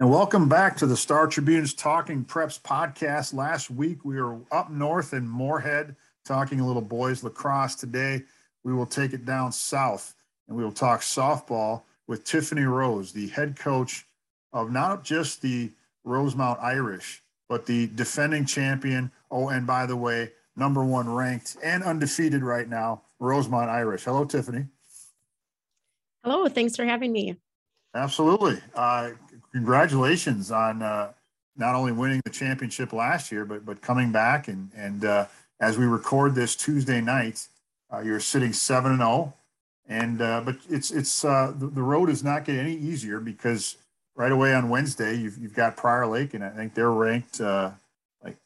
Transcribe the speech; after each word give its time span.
And 0.00 0.10
welcome 0.10 0.48
back 0.48 0.76
to 0.78 0.86
the 0.86 0.96
Star 0.96 1.28
Tribune's 1.28 1.72
Talking 1.72 2.24
Preps 2.24 2.60
podcast. 2.60 3.32
Last 3.32 3.70
week 3.70 4.04
we 4.04 4.20
were 4.20 4.40
up 4.50 4.68
north 4.68 5.14
in 5.14 5.28
Moorhead 5.28 5.94
talking 6.24 6.58
a 6.58 6.66
little 6.66 6.82
boys 6.82 7.22
lacrosse. 7.22 7.76
Today 7.76 8.24
we 8.64 8.74
will 8.74 8.86
take 8.86 9.12
it 9.12 9.24
down 9.24 9.52
south 9.52 10.16
and 10.48 10.56
we 10.56 10.64
will 10.64 10.72
talk 10.72 11.02
softball 11.02 11.82
with 12.08 12.24
Tiffany 12.24 12.64
Rose, 12.64 13.12
the 13.12 13.28
head 13.28 13.56
coach 13.56 14.04
of 14.52 14.72
not 14.72 15.04
just 15.04 15.40
the 15.42 15.70
Rosemount 16.02 16.58
Irish, 16.60 17.22
but 17.48 17.64
the 17.64 17.86
defending 17.94 18.46
champion. 18.46 19.12
Oh, 19.30 19.50
and 19.50 19.64
by 19.64 19.86
the 19.86 19.96
way, 19.96 20.32
number 20.56 20.84
one 20.84 21.08
ranked 21.08 21.56
and 21.62 21.84
undefeated 21.84 22.42
right 22.42 22.68
now, 22.68 23.02
Rosemount 23.20 23.70
Irish. 23.70 24.02
Hello, 24.02 24.24
Tiffany. 24.24 24.66
Hello, 26.24 26.48
thanks 26.48 26.74
for 26.74 26.84
having 26.84 27.12
me. 27.12 27.36
Absolutely. 27.94 28.58
Uh, 28.74 29.10
congratulations 29.54 30.50
on 30.50 30.82
uh, 30.82 31.12
not 31.56 31.76
only 31.76 31.92
winning 31.92 32.20
the 32.24 32.30
championship 32.30 32.92
last 32.92 33.30
year, 33.30 33.44
but 33.44 33.64
but 33.64 33.80
coming 33.80 34.10
back 34.10 34.48
and 34.48 34.70
and 34.76 35.04
uh, 35.04 35.26
as 35.60 35.78
we 35.78 35.86
record 35.86 36.34
this 36.34 36.56
Tuesday 36.56 37.00
night, 37.00 37.46
uh, 37.92 38.00
you're 38.00 38.20
sitting 38.20 38.52
seven 38.52 38.90
and 38.90 39.00
zero, 39.00 39.08
oh. 39.08 39.34
and 39.88 40.20
uh, 40.20 40.40
but 40.44 40.56
it's 40.68 40.90
it's 40.90 41.24
uh, 41.24 41.52
the, 41.56 41.68
the 41.68 41.82
road 41.82 42.10
is 42.10 42.24
not 42.24 42.44
getting 42.44 42.60
any 42.60 42.74
easier 42.74 43.20
because 43.20 43.76
right 44.16 44.32
away 44.32 44.52
on 44.52 44.68
Wednesday 44.68 45.14
you've 45.14 45.38
you've 45.38 45.54
got 45.54 45.76
Prior 45.76 46.06
Lake, 46.06 46.34
and 46.34 46.44
I 46.44 46.50
think 46.50 46.74
they're 46.74 46.90
ranked 46.90 47.40
like 47.40 48.36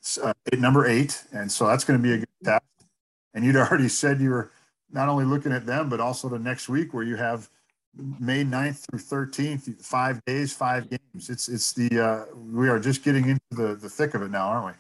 number 0.58 0.86
eight, 0.86 1.24
and 1.32 1.50
so 1.50 1.66
that's 1.66 1.84
going 1.84 1.98
to 1.98 2.02
be 2.02 2.12
a 2.12 2.18
good 2.18 2.28
test. 2.44 2.64
And 3.32 3.44
you'd 3.44 3.56
already 3.56 3.88
said 3.88 4.20
you 4.20 4.30
were 4.30 4.50
not 4.90 5.08
only 5.08 5.24
looking 5.24 5.52
at 5.52 5.64
them, 5.64 5.88
but 5.88 6.00
also 6.00 6.28
the 6.28 6.38
next 6.38 6.68
week 6.68 6.92
where 6.92 7.04
you 7.04 7.16
have 7.16 7.48
May 7.98 8.44
9th 8.44 8.86
through 8.88 9.26
13th, 9.26 9.84
five 9.84 10.24
days, 10.24 10.52
five 10.52 10.88
games. 10.88 11.28
It's 11.28 11.48
it's 11.48 11.72
the 11.72 12.00
uh, 12.00 12.24
we 12.34 12.68
are 12.68 12.78
just 12.78 13.02
getting 13.02 13.28
into 13.28 13.40
the 13.50 13.74
the 13.74 13.88
thick 13.88 14.14
of 14.14 14.22
it 14.22 14.30
now, 14.30 14.48
aren't 14.48 14.66
we? 14.66 14.72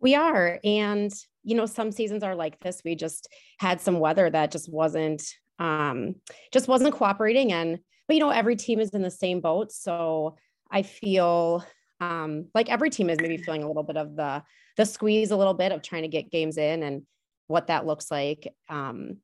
We 0.00 0.14
are, 0.14 0.58
and 0.64 1.12
you 1.44 1.56
know, 1.56 1.66
some 1.66 1.92
seasons 1.92 2.22
are 2.22 2.34
like 2.34 2.58
this. 2.60 2.82
We 2.84 2.94
just 2.94 3.28
had 3.58 3.80
some 3.80 4.00
weather 4.00 4.28
that 4.28 4.50
just 4.50 4.70
wasn't 4.72 5.22
um, 5.58 6.16
just 6.52 6.68
wasn't 6.68 6.94
cooperating, 6.94 7.52
and 7.52 7.78
but 8.08 8.14
you 8.14 8.20
know, 8.20 8.30
every 8.30 8.56
team 8.56 8.80
is 8.80 8.90
in 8.90 9.02
the 9.02 9.10
same 9.10 9.40
boat. 9.40 9.70
So 9.70 10.36
I 10.70 10.82
feel 10.82 11.64
um, 12.00 12.46
like 12.54 12.70
every 12.70 12.90
team 12.90 13.10
is 13.10 13.20
maybe 13.20 13.36
feeling 13.36 13.62
a 13.62 13.68
little 13.68 13.84
bit 13.84 13.96
of 13.96 14.16
the 14.16 14.42
the 14.76 14.86
squeeze, 14.86 15.30
a 15.30 15.36
little 15.36 15.54
bit 15.54 15.70
of 15.72 15.82
trying 15.82 16.02
to 16.02 16.08
get 16.08 16.30
games 16.30 16.56
in, 16.56 16.82
and 16.82 17.02
what 17.46 17.68
that 17.68 17.86
looks 17.86 18.10
like. 18.10 18.52
Um, 18.68 19.18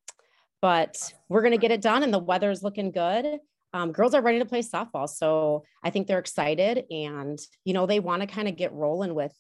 but 0.61 1.13
we're 1.29 1.43
going 1.43 1.53
to 1.53 1.59
get 1.59 1.71
it 1.71 1.83
done 1.83 2.03
and 2.03 2.13
the 2.13 2.19
weather's 2.19 2.63
looking 2.63 2.91
good. 2.91 3.39
Um, 3.73 3.93
girls 3.93 4.15
are 4.15 4.23
ready 4.23 4.39
to 4.39 4.45
play 4.45 4.63
softball. 4.63 5.09
So 5.09 5.65
I 5.85 5.91
think 5.91 6.07
they're 6.07 6.19
excited 6.19 6.85
and, 6.91 7.39
you 7.65 7.75
know, 7.75 7.87
they 7.87 8.01
want 8.01 8.23
to 8.23 8.27
kind 8.27 8.49
of 8.49 8.57
get 8.57 8.73
rolling 8.73 9.15
with 9.15 9.33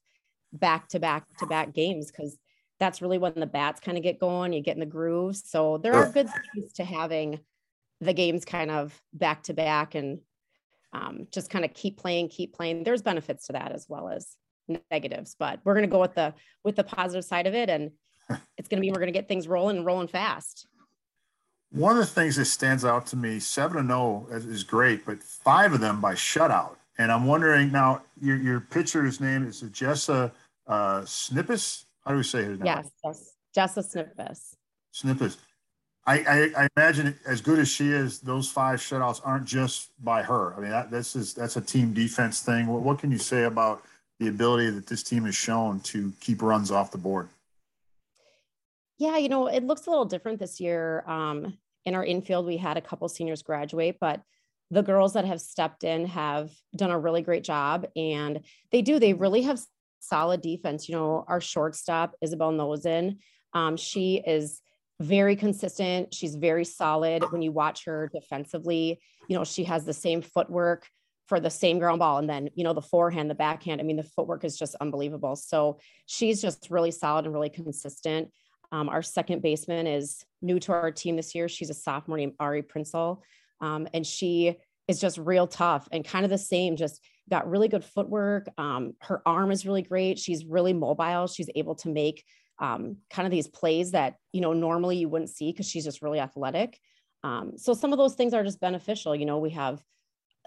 back 0.52 0.88
to 0.88 1.00
back 1.00 1.24
to 1.38 1.46
back 1.46 1.72
games 1.72 2.10
because 2.10 2.36
that's 2.78 3.00
really 3.00 3.18
when 3.18 3.32
the 3.34 3.46
bats 3.46 3.80
kind 3.80 3.96
of 3.96 4.04
get 4.04 4.20
going, 4.20 4.52
you 4.52 4.60
get 4.60 4.76
in 4.76 4.80
the 4.80 4.86
grooves. 4.86 5.48
So 5.48 5.78
there 5.78 5.94
are 5.94 6.10
good 6.12 6.28
things 6.54 6.74
to 6.74 6.84
having 6.84 7.40
the 8.00 8.12
games 8.12 8.44
kind 8.44 8.70
of 8.70 9.00
back 9.14 9.44
to 9.44 9.54
back 9.54 9.94
and 9.94 10.18
um, 10.92 11.26
just 11.32 11.50
kind 11.50 11.64
of 11.64 11.72
keep 11.74 11.98
playing, 11.98 12.28
keep 12.28 12.54
playing. 12.54 12.84
There's 12.84 13.02
benefits 13.02 13.46
to 13.46 13.54
that 13.54 13.72
as 13.72 13.86
well 13.88 14.08
as 14.08 14.36
negatives, 14.90 15.36
but 15.38 15.60
we're 15.64 15.74
going 15.74 15.88
to 15.88 15.92
go 15.92 16.00
with 16.00 16.14
the 16.14 16.34
with 16.64 16.76
the 16.76 16.84
positive 16.84 17.24
side 17.24 17.46
of 17.46 17.54
it, 17.54 17.68
and 17.68 17.90
it's 18.58 18.68
going 18.68 18.78
to 18.78 18.82
be 18.82 18.90
we're 18.90 19.00
going 19.00 19.12
to 19.12 19.18
get 19.18 19.28
things 19.28 19.48
rolling 19.48 19.78
and 19.78 19.86
rolling 19.86 20.08
fast. 20.08 20.66
One 21.70 21.92
of 21.92 21.98
the 21.98 22.06
things 22.06 22.36
that 22.36 22.44
stands 22.46 22.84
out 22.84 23.06
to 23.08 23.16
me, 23.16 23.38
seven 23.40 23.78
and 23.78 23.88
zero 23.88 24.26
oh 24.30 24.34
is 24.34 24.64
great, 24.64 25.04
but 25.04 25.22
five 25.22 25.72
of 25.72 25.80
them 25.80 26.00
by 26.00 26.14
shutout. 26.14 26.76
And 26.98 27.12
I'm 27.12 27.26
wondering 27.26 27.72
now, 27.72 28.02
your 28.20 28.36
your 28.36 28.60
pitcher's 28.60 29.20
name 29.20 29.46
is 29.46 29.62
Jessa 29.62 30.32
uh, 30.66 31.00
Snippus. 31.02 31.84
How 32.04 32.12
do 32.12 32.18
we 32.18 32.22
say 32.22 32.44
his 32.44 32.58
name? 32.58 32.66
Yes, 32.66 32.90
yes, 33.04 33.34
Jessa 33.54 33.84
Snippus. 33.84 34.54
Snippus. 34.94 35.36
I, 36.08 36.18
I, 36.18 36.62
I, 36.62 36.68
imagine 36.76 37.18
as 37.26 37.40
good 37.40 37.58
as 37.58 37.68
she 37.68 37.88
is, 37.88 38.20
those 38.20 38.48
five 38.48 38.78
shutouts 38.78 39.20
aren't 39.24 39.44
just 39.44 39.90
by 40.04 40.22
her. 40.22 40.54
I 40.56 40.60
mean, 40.60 40.70
that, 40.70 40.88
this 40.88 41.16
is 41.16 41.34
that's 41.34 41.56
a 41.56 41.60
team 41.60 41.92
defense 41.92 42.40
thing. 42.40 42.68
What, 42.68 42.82
what 42.82 42.98
can 43.00 43.10
you 43.10 43.18
say 43.18 43.42
about 43.42 43.82
the 44.20 44.28
ability 44.28 44.70
that 44.70 44.86
this 44.86 45.02
team 45.02 45.24
has 45.24 45.34
shown 45.34 45.80
to 45.80 46.12
keep 46.20 46.42
runs 46.42 46.70
off 46.70 46.92
the 46.92 46.98
board? 46.98 47.28
Yeah, 48.98 49.18
you 49.18 49.28
know, 49.28 49.46
it 49.46 49.64
looks 49.64 49.86
a 49.86 49.90
little 49.90 50.04
different 50.04 50.38
this 50.38 50.60
year. 50.60 51.04
Um, 51.06 51.58
in 51.84 51.94
our 51.94 52.04
infield, 52.04 52.46
we 52.46 52.56
had 52.56 52.76
a 52.76 52.80
couple 52.80 53.08
seniors 53.08 53.42
graduate, 53.42 53.98
but 54.00 54.22
the 54.70 54.82
girls 54.82 55.12
that 55.12 55.24
have 55.24 55.40
stepped 55.40 55.84
in 55.84 56.06
have 56.06 56.50
done 56.74 56.90
a 56.90 56.98
really 56.98 57.22
great 57.22 57.44
job. 57.44 57.86
And 57.94 58.40
they 58.72 58.82
do, 58.82 58.98
they 58.98 59.14
really 59.14 59.42
have 59.42 59.60
solid 60.00 60.40
defense. 60.40 60.88
You 60.88 60.96
know, 60.96 61.24
our 61.28 61.40
shortstop, 61.40 62.14
Isabel 62.20 62.52
Nosen, 62.52 63.18
um, 63.52 63.76
she 63.76 64.22
is 64.26 64.60
very 65.00 65.36
consistent. 65.36 66.14
She's 66.14 66.34
very 66.34 66.64
solid. 66.64 67.30
When 67.30 67.42
you 67.42 67.52
watch 67.52 67.84
her 67.84 68.10
defensively, 68.12 69.00
you 69.28 69.36
know, 69.36 69.44
she 69.44 69.64
has 69.64 69.84
the 69.84 69.92
same 69.92 70.22
footwork 70.22 70.88
for 71.26 71.38
the 71.38 71.50
same 71.50 71.78
ground 71.78 71.98
ball. 71.98 72.18
And 72.18 72.28
then, 72.28 72.48
you 72.54 72.64
know, 72.64 72.72
the 72.72 72.82
forehand, 72.82 73.28
the 73.28 73.34
backhand, 73.34 73.80
I 73.80 73.84
mean, 73.84 73.96
the 73.96 74.04
footwork 74.04 74.44
is 74.44 74.56
just 74.56 74.74
unbelievable. 74.76 75.36
So 75.36 75.78
she's 76.06 76.40
just 76.40 76.68
really 76.70 76.92
solid 76.92 77.24
and 77.24 77.34
really 77.34 77.50
consistent. 77.50 78.30
Um, 78.72 78.88
our 78.88 79.02
second 79.02 79.42
baseman 79.42 79.86
is 79.86 80.24
new 80.42 80.58
to 80.60 80.72
our 80.72 80.90
team 80.90 81.16
this 81.16 81.34
year. 81.34 81.48
She's 81.48 81.70
a 81.70 81.74
sophomore 81.74 82.16
named 82.16 82.34
Ari 82.40 82.62
Prinzel. 82.62 83.22
Um, 83.60 83.88
and 83.94 84.06
she 84.06 84.56
is 84.88 85.00
just 85.00 85.18
real 85.18 85.46
tough 85.46 85.88
and 85.90 86.04
kind 86.04 86.24
of 86.24 86.30
the 86.30 86.38
same, 86.38 86.76
just 86.76 87.00
got 87.28 87.48
really 87.48 87.68
good 87.68 87.84
footwork. 87.84 88.48
Um, 88.56 88.92
her 89.00 89.22
arm 89.26 89.50
is 89.50 89.66
really 89.66 89.82
great. 89.82 90.18
She's 90.18 90.44
really 90.44 90.72
mobile. 90.72 91.26
She's 91.26 91.50
able 91.54 91.74
to 91.76 91.88
make 91.88 92.24
um, 92.58 92.98
kind 93.10 93.26
of 93.26 93.32
these 93.32 93.48
plays 93.48 93.92
that, 93.92 94.16
you 94.32 94.40
know, 94.40 94.52
normally 94.52 94.96
you 94.96 95.08
wouldn't 95.08 95.30
see 95.30 95.50
because 95.50 95.68
she's 95.68 95.84
just 95.84 96.02
really 96.02 96.20
athletic. 96.20 96.78
Um, 97.24 97.52
so 97.56 97.74
some 97.74 97.92
of 97.92 97.98
those 97.98 98.14
things 98.14 98.32
are 98.34 98.44
just 98.44 98.60
beneficial. 98.60 99.16
You 99.16 99.26
know, 99.26 99.38
we 99.38 99.50
have 99.50 99.82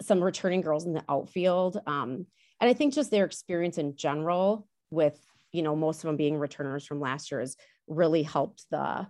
some 0.01 0.23
returning 0.23 0.61
girls 0.61 0.85
in 0.85 0.93
the 0.93 1.03
outfield. 1.09 1.79
Um, 1.85 2.25
and 2.61 2.69
I 2.69 2.73
think 2.73 2.93
just 2.93 3.11
their 3.11 3.25
experience 3.25 3.77
in 3.77 3.95
general 3.95 4.67
with, 4.89 5.19
you 5.51 5.61
know, 5.61 5.75
most 5.75 5.97
of 5.97 6.03
them 6.03 6.17
being 6.17 6.37
returners 6.37 6.85
from 6.85 6.99
last 7.01 7.31
year 7.31 7.41
is 7.41 7.57
really 7.89 8.23
helped 8.23 8.65
the 8.71 9.07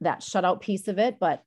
that 0.00 0.20
shutout 0.20 0.60
piece 0.60 0.88
of 0.88 0.98
it. 0.98 1.18
But 1.20 1.42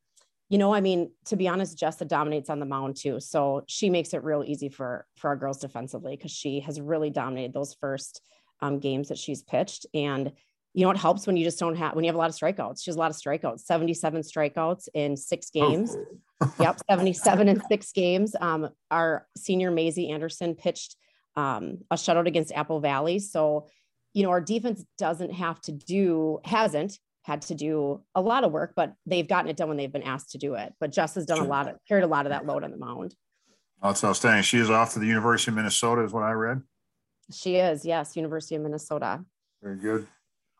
you 0.49 0.57
know, 0.57 0.73
I 0.73 0.79
mean, 0.79 1.11
to 1.25 1.35
be 1.35 1.47
honest, 1.47 1.77
Jessa 1.77 2.07
dominates 2.07 2.49
on 2.49 2.59
the 2.59 2.65
mound 2.65 2.95
too. 2.95 3.19
So 3.19 3.63
she 3.67 3.89
makes 3.89 4.13
it 4.13 4.23
real 4.23 4.43
easy 4.45 4.69
for 4.69 5.05
for 5.17 5.29
our 5.29 5.35
girls 5.35 5.59
defensively 5.59 6.15
because 6.15 6.31
she 6.31 6.61
has 6.61 6.79
really 6.79 7.09
dominated 7.09 7.53
those 7.53 7.75
first 7.79 8.21
um, 8.61 8.79
games 8.79 9.09
that 9.09 9.17
she's 9.17 9.43
pitched. 9.43 9.85
And 9.93 10.31
you 10.73 10.85
know, 10.85 10.91
it 10.91 10.97
helps 10.97 11.25
when 11.25 11.35
you 11.35 11.43
just 11.43 11.59
don't 11.59 11.75
have 11.75 11.95
when 11.95 12.03
you 12.03 12.09
have 12.09 12.15
a 12.15 12.19
lot 12.19 12.29
of 12.29 12.35
strikeouts. 12.35 12.83
She 12.83 12.91
has 12.91 12.95
a 12.95 12.99
lot 12.99 13.11
of 13.11 13.17
strikeouts, 13.17 13.61
77 13.61 14.21
strikeouts 14.21 14.87
in 14.93 15.17
six 15.17 15.49
games. 15.49 15.97
yep, 16.59 16.77
77 16.89 17.49
in 17.49 17.61
six 17.67 17.91
games. 17.91 18.35
Um, 18.39 18.69
our 18.91 19.27
senior 19.35 19.71
Maisie 19.71 20.11
Anderson 20.11 20.55
pitched 20.55 20.95
um, 21.35 21.79
a 21.89 21.95
shutout 21.95 22.27
against 22.27 22.51
Apple 22.53 22.79
Valley. 22.79 23.19
So 23.19 23.67
you 24.17 24.23
know, 24.23 24.31
our 24.31 24.41
defense 24.41 24.83
doesn't 24.97 25.31
have 25.31 25.61
to 25.61 25.71
do, 25.71 26.39
hasn't 26.43 26.97
had 27.21 27.43
to 27.43 27.53
do 27.53 28.01
a 28.15 28.21
lot 28.21 28.43
of 28.43 28.51
work, 28.51 28.73
but 28.75 28.93
they've 29.05 29.27
gotten 29.27 29.47
it 29.47 29.55
done 29.55 29.67
when 29.67 29.77
they've 29.77 29.91
been 29.91 30.01
asked 30.01 30.31
to 30.31 30.39
do 30.39 30.55
it. 30.55 30.73
But 30.79 30.91
Jess 30.91 31.13
has 31.13 31.27
done 31.27 31.37
a 31.37 31.43
lot 31.43 31.67
of, 31.67 31.75
carried 31.87 32.03
a 32.03 32.07
lot 32.07 32.25
of 32.25 32.31
that 32.31 32.47
load 32.47 32.63
on 32.63 32.71
the 32.71 32.77
mound. 32.77 33.13
Oh, 33.79 33.89
that's 33.89 34.03
outstanding. 34.03 34.41
She 34.41 34.57
is 34.57 34.71
off 34.71 34.93
to 34.93 34.99
the 34.99 35.05
University 35.05 35.51
of 35.51 35.55
Minnesota, 35.55 36.01
is 36.03 36.13
what 36.13 36.23
I 36.23 36.31
read. 36.31 36.63
She 37.31 37.57
is, 37.57 37.85
yes, 37.85 38.15
University 38.15 38.55
of 38.55 38.63
Minnesota. 38.63 39.23
Very 39.61 39.77
good. 39.77 40.07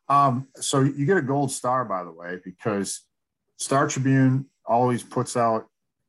Um, 0.08 0.50
so 0.58 0.82
you 0.82 1.08
get 1.08 1.18
a 1.18 1.24
gold 1.24 1.52
star, 1.52 1.84
by 1.84 2.04
the 2.04 2.12
way, 2.12 2.38
because 2.46 3.02
Star 3.58 3.88
Tribune 3.88 4.46
always 4.68 5.02
puts 5.02 5.36
out 5.36 5.66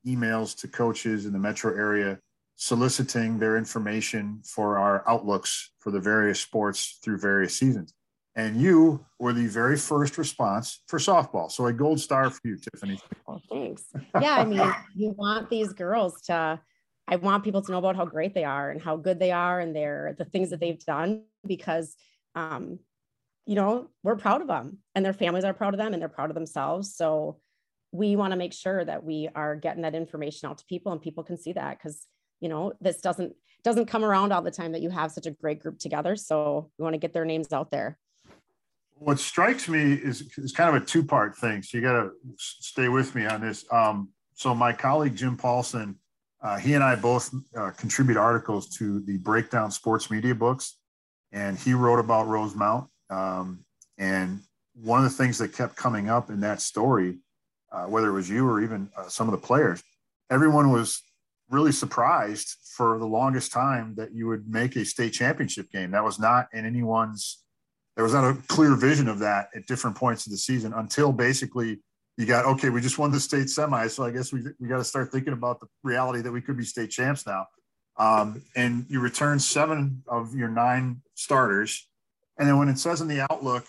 emails 0.07 0.55
to 0.61 0.69
coaches 0.69 1.25
in 1.25 1.33
the 1.33 1.39
metro 1.39 1.75
area 1.75 2.19
soliciting 2.61 3.39
their 3.39 3.57
information 3.57 4.43
for 4.45 4.79
our 4.79 5.05
outlooks 5.07 5.71
for 5.79 5.93
the 5.93 6.01
various 6.01 6.41
sports 6.41 6.99
through 7.05 7.17
various 7.17 7.55
seasons. 7.55 7.95
And 8.35 8.61
you 8.61 9.07
were 9.21 9.33
the 9.33 9.47
very 9.47 9.77
first 9.77 10.19
response 10.19 10.83
for 10.89 10.99
softball. 10.99 11.51
So 11.53 11.67
a 11.67 11.73
gold 11.73 12.01
star 12.01 12.31
for 12.31 12.41
you, 12.45 12.57
Tiffany. 12.57 13.01
Well, 13.27 13.41
thanks. 13.51 13.85
Yeah, 14.21 14.35
I 14.35 14.45
mean, 14.45 14.73
you 14.95 15.11
want 15.11 15.49
these 15.49 15.73
girls 15.73 16.21
to, 16.23 16.61
I 17.07 17.17
want 17.17 17.45
people 17.45 17.63
to 17.63 17.73
know 17.73 17.79
about 17.79 17.95
how 17.95 18.05
great 18.05 18.35
they 18.35 18.45
are 18.45 18.71
and 18.71 18.83
how 18.83 18.97
good 18.97 19.21
they 19.21 19.31
are 19.31 19.61
and 19.61 19.75
their 19.75 20.17
the 20.19 20.25
things 20.25 20.51
that 20.51 20.59
they've 20.59 20.85
done 20.85 21.23
because 21.47 21.95
um, 22.35 22.81
you 23.47 23.55
know, 23.55 23.89
we're 24.03 24.17
proud 24.17 24.43
of 24.43 24.49
them 24.49 24.79
and 24.97 25.05
their 25.05 25.13
families 25.13 25.45
are 25.45 25.55
proud 25.55 25.75
of 25.75 25.79
them 25.79 25.93
and 25.93 26.03
they're 26.03 26.09
proud 26.09 26.31
of 26.31 26.35
themselves. 26.35 26.95
So 26.95 27.39
we 27.93 28.17
want 28.17 28.33
to 28.33 28.37
make 28.37 28.53
sure 28.53 28.85
that 28.85 29.05
we 29.05 29.29
are 29.35 29.55
getting 29.55 29.83
that 29.83 29.95
information 29.95 30.51
out 30.51 30.59
to 30.59 30.65
people 30.67 30.93
and 30.93 31.01
people 31.01 31.23
can 31.23 31.39
see 31.39 31.53
that 31.53 31.79
because 31.79 32.07
you 32.41 32.49
know 32.49 32.73
this 32.81 33.01
doesn't 33.01 33.35
doesn't 33.65 33.87
come 33.87 34.05
around 34.05 34.33
all 34.33 34.43
the 34.43 34.51
time 34.51 34.73
that 34.73 34.83
you 34.83 34.91
have 34.91 35.11
such 35.13 35.27
a 35.27 35.31
great 35.31 35.61
group 35.61 35.79
together. 35.79 36.17
So 36.17 36.71
we 36.79 36.83
want 36.83 36.95
to 36.95 36.99
get 36.99 37.13
their 37.13 37.25
names 37.25 37.53
out 37.53 37.71
there. 37.71 37.99
What 38.95 39.19
strikes 39.19 39.69
me 39.69 39.95
is, 39.95 40.23
is 40.39 40.53
kind 40.53 40.75
of 40.75 40.83
a 40.83 40.85
two 40.85 41.05
part 41.05 41.37
thing. 41.37 41.63
So 41.63 41.79
you 41.79 41.83
got 41.83 42.03
to 42.03 42.11
stay 42.37 42.89
with 42.89 43.15
me 43.15 43.27
on 43.27 43.41
this. 43.41 43.65
Um, 43.71 44.09
so 44.35 44.55
my 44.55 44.73
colleague 44.73 45.17
jim 45.17 45.37
paulsen 45.37 45.97
Uh, 46.41 46.57
he 46.57 46.75
and 46.75 46.85
I 46.85 46.95
both 46.95 47.35
uh, 47.57 47.71
contribute 47.73 48.17
articles 48.17 48.69
to 48.79 49.01
the 49.01 49.19
Breakdown 49.19 49.71
Sports 49.73 50.09
Media 50.09 50.35
books, 50.35 50.79
and 51.33 51.59
he 51.59 51.75
wrote 51.75 51.99
about 51.99 52.29
Rosemount. 52.29 52.89
Um, 53.11 53.65
and 53.99 54.41
one 54.75 55.05
of 55.05 55.11
the 55.11 55.17
things 55.17 55.39
that 55.39 55.53
kept 55.53 55.75
coming 55.75 56.09
up 56.09 56.31
in 56.31 56.41
that 56.41 56.61
story, 56.61 57.19
uh, 57.73 57.87
whether 57.87 58.09
it 58.11 58.13
was 58.13 58.31
you 58.31 58.49
or 58.49 58.63
even 58.63 58.89
uh, 58.97 59.09
some 59.09 59.27
of 59.29 59.33
the 59.33 59.47
players, 59.47 59.83
everyone 60.31 60.71
was 60.71 61.03
really 61.51 61.73
surprised 61.73 62.57
for 62.77 62.99
the 62.99 63.07
longest 63.07 63.53
time 63.53 63.95
that 63.97 64.13
you 64.13 64.27
would 64.27 64.49
make 64.49 64.77
a 64.77 64.85
state 64.85 65.13
championship 65.13 65.71
game. 65.71 65.91
That 65.91 66.05
was 66.05 66.19
not 66.19 66.49
in 66.53 66.67
anyone's. 66.67 67.43
There 67.97 68.05
was 68.05 68.15
not 68.15 68.25
a 68.25 68.35
clear 68.47 68.77
vision 68.77 69.09
of 69.09 69.19
that 69.21 69.49
at 69.55 69.67
different 69.67 69.97
points 69.97 70.27
of 70.27 70.33
the 70.33 70.39
season 70.39 70.73
until 70.73 71.11
basically 71.11 71.81
you 72.17 72.27
got 72.27 72.45
okay. 72.45 72.69
We 72.69 72.81
just 72.81 72.99
won 72.99 73.11
the 73.11 73.21
state 73.21 73.49
semi, 73.49 73.87
so 73.89 74.05
I 74.05 74.11
guess 74.11 74.33
we 74.33 74.43
we 74.61 74.69
got 74.69 74.79
to 74.79 74.85
start 74.85 75.11
thinking 75.11 75.33
about 75.33 75.61
the 75.61 75.67
reality 75.83 76.21
that 76.21 76.33
we 76.33 76.41
could 76.41 76.57
be 76.57 76.65
state 76.65 76.91
champs 76.91 77.27
now. 77.27 77.47
Um, 77.97 78.43
and 78.55 78.87
you 78.89 79.01
return 79.01 79.41
seven 79.41 80.03
of 80.07 80.35
your 80.35 80.49
nine 80.49 81.03
starters, 81.15 81.89
and 82.39 82.49
then 82.49 82.59
when 82.59 82.69
it 82.69 82.79
says 82.79 83.01
in 83.01 83.09
the 83.09 83.27
outlook 83.31 83.67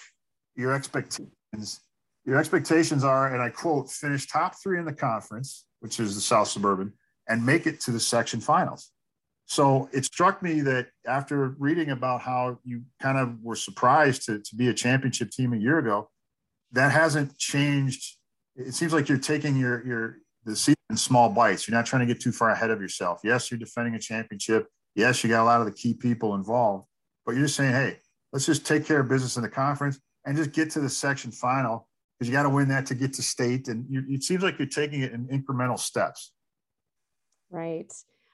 your 0.56 0.74
expectations, 0.74 1.80
your 2.26 2.38
expectations 2.38 3.04
are, 3.04 3.34
and 3.34 3.42
I 3.42 3.50
quote, 3.50 3.90
finish 3.90 4.28
top 4.28 4.56
three 4.62 4.78
in 4.78 4.86
the 4.86 4.94
conference, 4.94 5.66
which 5.80 6.00
is 6.00 6.16
the 6.16 6.22
South 6.22 6.48
Suburban, 6.48 6.94
and 7.30 7.46
make 7.46 7.68
it 7.68 7.80
to 7.82 7.92
the 7.92 8.00
section 8.00 8.42
finals. 8.42 8.92
So 9.46 9.90
it 9.94 10.06
struck 10.06 10.44
me 10.44 10.62
that 10.62 10.88
after 11.08 11.56
reading 11.58 11.90
about 11.90 12.22
how 12.22 12.60
you 12.64 12.84
kind 13.02 13.18
of 13.18 13.42
were 13.42 13.56
surprised 13.56 14.26
to, 14.26 14.40
to 14.40 14.56
be 14.56 14.68
a 14.68 14.74
championship 14.74 15.32
team 15.32 15.54
a 15.54 15.58
year 15.58 15.80
ago, 15.80 16.10
that 16.72 16.92
hasn't 16.92 17.38
changed. 17.38 18.18
It 18.56 18.74
seems 18.74 18.94
like 18.94 19.10
you're 19.10 19.18
taking 19.18 19.56
your 19.56 19.86
your 19.88 20.18
the 20.46 20.56
season 20.56 20.76
in 20.90 20.98
small 20.98 21.30
bites. 21.30 21.68
You're 21.68 21.76
not 21.76 21.86
trying 21.86 22.08
to 22.08 22.14
get 22.14 22.22
too 22.22 22.32
far 22.32 22.50
ahead 22.50 22.70
of 22.70 22.82
yourself. 22.82 23.22
Yes, 23.24 23.50
you're 23.50 23.60
defending 23.60 23.96
a 23.96 24.00
championship. 24.00 24.68
Yes, 24.96 25.24
you 25.24 25.30
got 25.30 25.44
a 25.44 25.46
lot 25.46 25.62
of 25.62 25.66
the 25.66 25.74
key 25.74 25.94
people 25.94 26.36
involved, 26.36 26.86
but 27.26 27.34
you're 27.34 27.46
just 27.46 27.56
saying, 27.56 27.72
hey, 27.72 27.98
let's 28.34 28.46
just 28.46 28.66
take 28.66 28.86
care 28.86 29.00
of 29.00 29.08
business 29.08 29.36
in 29.36 29.44
the 29.44 29.50
conference 29.50 30.00
and 30.26 30.38
just 30.38 30.52
get 30.52 30.70
to 30.72 30.80
the 30.80 30.90
section 30.90 31.32
final 31.32 31.88
because 32.18 32.30
you 32.30 32.34
got 32.34 32.44
to 32.44 32.50
win 32.50 32.68
that 32.70 32.86
to 32.88 32.96
get 32.96 33.14
to 33.14 33.24
state. 33.24 33.68
And 33.68 33.86
you, 33.90 34.04
it 34.10 34.24
seems 34.24 34.44
like 34.44 34.60
you're 34.60 34.68
taking 34.68 35.02
it 35.02 35.12
in 35.12 35.28
incremental 35.28 35.80
steps. 35.80 36.34
Right. 37.50 37.92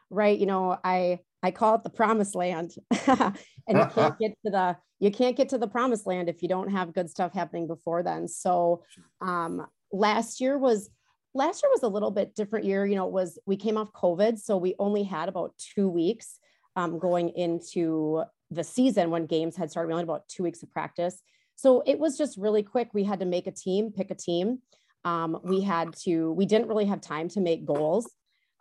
Right. 0.09 0.37
You 0.37 0.45
know, 0.45 0.77
I 0.83 1.19
I 1.41 1.51
call 1.51 1.75
it 1.75 1.83
the 1.83 1.89
promised 1.89 2.35
land. 2.35 2.75
and 3.07 3.37
you 3.67 3.85
can't 3.93 4.17
get 4.19 4.31
to 4.45 4.51
the 4.51 4.77
you 4.99 5.11
can't 5.11 5.35
get 5.35 5.49
to 5.49 5.57
the 5.57 5.67
promised 5.67 6.07
land 6.07 6.29
if 6.29 6.41
you 6.41 6.47
don't 6.47 6.69
have 6.69 6.93
good 6.93 7.09
stuff 7.09 7.33
happening 7.33 7.67
before 7.67 8.03
then. 8.03 8.27
So 8.27 8.83
um 9.21 9.65
last 9.91 10.41
year 10.41 10.57
was 10.57 10.89
last 11.33 11.61
year 11.61 11.69
was 11.69 11.83
a 11.83 11.87
little 11.87 12.11
bit 12.11 12.35
different 12.35 12.65
year. 12.65 12.85
You 12.85 12.95
know, 12.95 13.07
it 13.07 13.13
was 13.13 13.37
we 13.45 13.57
came 13.57 13.77
off 13.77 13.91
COVID, 13.93 14.39
so 14.39 14.57
we 14.57 14.75
only 14.79 15.03
had 15.03 15.29
about 15.29 15.53
two 15.57 15.89
weeks 15.89 16.39
um, 16.75 16.99
going 16.99 17.29
into 17.29 18.23
the 18.51 18.63
season 18.63 19.09
when 19.09 19.25
games 19.25 19.55
had 19.55 19.71
started. 19.71 19.87
We 19.87 19.93
only 19.93 20.03
had 20.03 20.09
about 20.09 20.27
two 20.27 20.43
weeks 20.43 20.63
of 20.63 20.71
practice. 20.71 21.21
So 21.55 21.83
it 21.85 21.99
was 21.99 22.17
just 22.17 22.37
really 22.37 22.63
quick. 22.63 22.89
We 22.93 23.03
had 23.03 23.19
to 23.19 23.25
make 23.25 23.47
a 23.47 23.51
team, 23.51 23.91
pick 23.91 24.11
a 24.11 24.15
team. 24.15 24.59
Um, 25.03 25.39
we 25.43 25.61
had 25.61 25.95
to, 26.03 26.31
we 26.33 26.45
didn't 26.45 26.67
really 26.67 26.85
have 26.85 26.99
time 26.99 27.29
to 27.29 27.41
make 27.41 27.65
goals. 27.65 28.11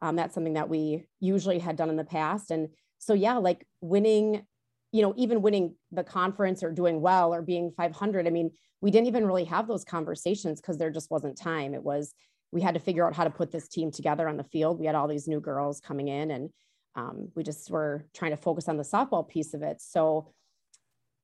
Um, 0.05 0.17
that's 0.17 0.35
something 0.35 0.53
that 0.53 0.69
we 0.69 1.07
usually 1.19 1.59
had 1.59 1.77
done 1.77 1.89
in 1.89 1.97
the 1.97 2.05
past. 2.05 2.51
And 2.51 2.69
so, 2.99 3.15
yeah, 3.15 3.39
like 3.39 3.67
winning, 3.81 4.45
you 4.93 5.01
know, 5.01 5.15
even 5.17 5.41
winning 5.41 5.77
the 5.93 6.05
conference 6.05 6.63
or 6.63 6.71
doing 6.71 7.01
well 7.01 7.33
or 7.33 7.41
being 7.41 7.73
500, 7.75 8.27
I 8.27 8.31
mean, 8.31 8.51
we 8.83 8.91
didn't 8.91 9.07
even 9.07 9.27
really 9.27 9.45
have 9.45 9.67
those 9.67 9.83
conversations 9.83 10.61
because 10.61 10.77
there 10.77 10.91
just 10.91 11.11
wasn't 11.11 11.39
time. 11.39 11.73
It 11.73 11.83
was, 11.83 12.13
we 12.53 12.61
had 12.61 12.75
to 12.75 12.81
figure 12.81 13.07
out 13.07 13.15
how 13.15 13.25
to 13.25 13.31
put 13.31 13.51
this 13.51 13.67
team 13.67 13.91
together 13.91 14.29
on 14.29 14.37
the 14.37 14.45
field. 14.45 14.79
We 14.79 14.85
had 14.85 14.95
all 14.95 15.09
these 15.09 15.27
new 15.27 15.41
girls 15.41 15.81
coming 15.81 16.09
in 16.09 16.31
and 16.31 16.51
um, 16.97 17.31
we 17.35 17.43
just 17.43 17.71
were 17.71 18.05
trying 18.13 18.33
to 18.33 18.37
focus 18.37 18.69
on 18.69 18.77
the 18.77 18.83
softball 18.83 19.27
piece 19.27 19.55
of 19.55 19.63
it. 19.63 19.81
So, 19.81 20.35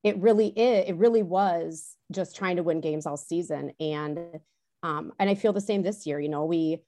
it 0.03 0.17
really 0.17 0.47
is 0.47 0.89
it 0.89 0.97
really 0.97 1.23
was 1.23 1.95
just 2.11 2.35
trying 2.35 2.57
to 2.57 2.63
win 2.63 2.81
games 2.81 3.05
all 3.05 3.19
season 3.19 3.71
and 3.79 4.19
um, 4.83 5.13
and 5.19 5.29
i 5.29 5.35
feel 5.35 5.53
the 5.53 5.61
same 5.61 5.83
this 5.83 6.07
year 6.07 6.19
you 6.19 6.31
know 6.31 6.47
we 6.47 6.81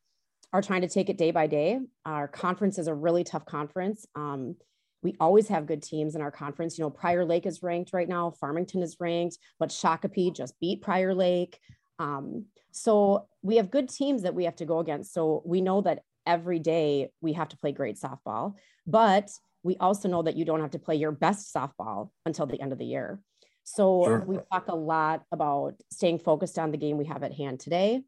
are 0.52 0.62
trying 0.62 0.82
to 0.82 0.88
take 0.88 1.08
it 1.08 1.19
day 1.19 1.31
by 1.31 1.46
day 1.46 1.81
our 2.04 2.28
conference 2.28 2.78
is 2.78 2.87
a 2.87 2.94
really 2.94 3.25
tough 3.25 3.44
conference 3.46 4.06
um, 4.14 4.56
we 5.02 5.16
always 5.19 5.49
have 5.49 5.66
good 5.66 5.82
teams 5.82 6.14
in 6.14 6.22
our 6.22 6.31
conference 6.31 6.78
you 6.78 6.84
know 6.84 6.90
prior 6.90 7.25
lake 7.25 7.46
is 7.46 7.62
ranked 7.62 7.93
right 7.93 8.08
now 8.08 8.31
farmington 8.40 8.82
is 8.82 8.96
ranked 9.00 9.38
but 9.58 9.70
shakopee 9.70 10.34
just 10.34 10.58
beat 10.60 10.82
prior 10.82 11.14
lake 11.14 11.58
um, 11.99 12.46
so 12.72 13.26
we 13.43 13.56
have 13.56 13.70
good 13.70 13.88
teams 13.88 14.22
that 14.22 14.34
we 14.34 14.44
have 14.44 14.56
to 14.56 14.64
go 14.64 14.78
against 14.78 15.12
so 15.12 15.43
we 15.44 15.60
know 15.60 15.81
that 15.81 16.02
every 16.26 16.58
day 16.58 17.10
we 17.20 17.32
have 17.32 17.49
to 17.49 17.58
play 17.58 17.72
great 17.72 17.99
softball 17.99 18.54
but 18.87 19.31
we 19.62 19.76
also 19.76 20.08
know 20.08 20.22
that 20.22 20.37
you 20.37 20.44
don't 20.44 20.60
have 20.60 20.72
to 20.72 20.78
play 20.78 20.96
your 20.96 21.12
best 21.12 21.54
softball 21.54 22.10
until 22.26 22.46
the 22.46 22.60
end 22.60 22.72
of 22.72 22.78
the 22.78 22.84
year. 22.84 23.20
So 23.64 24.04
sure. 24.04 24.25
we 24.26 24.38
talk 24.52 24.69
a 24.69 24.75
lot 24.75 25.22
about 25.31 25.75
staying 25.90 26.19
focused 26.19 26.58
on 26.58 26.72
the 26.72 26.76
game 26.76 26.99
we 26.99 27.04
have 27.06 27.22
at 27.22 27.32
hand 27.32 27.60
today. 27.60 28.02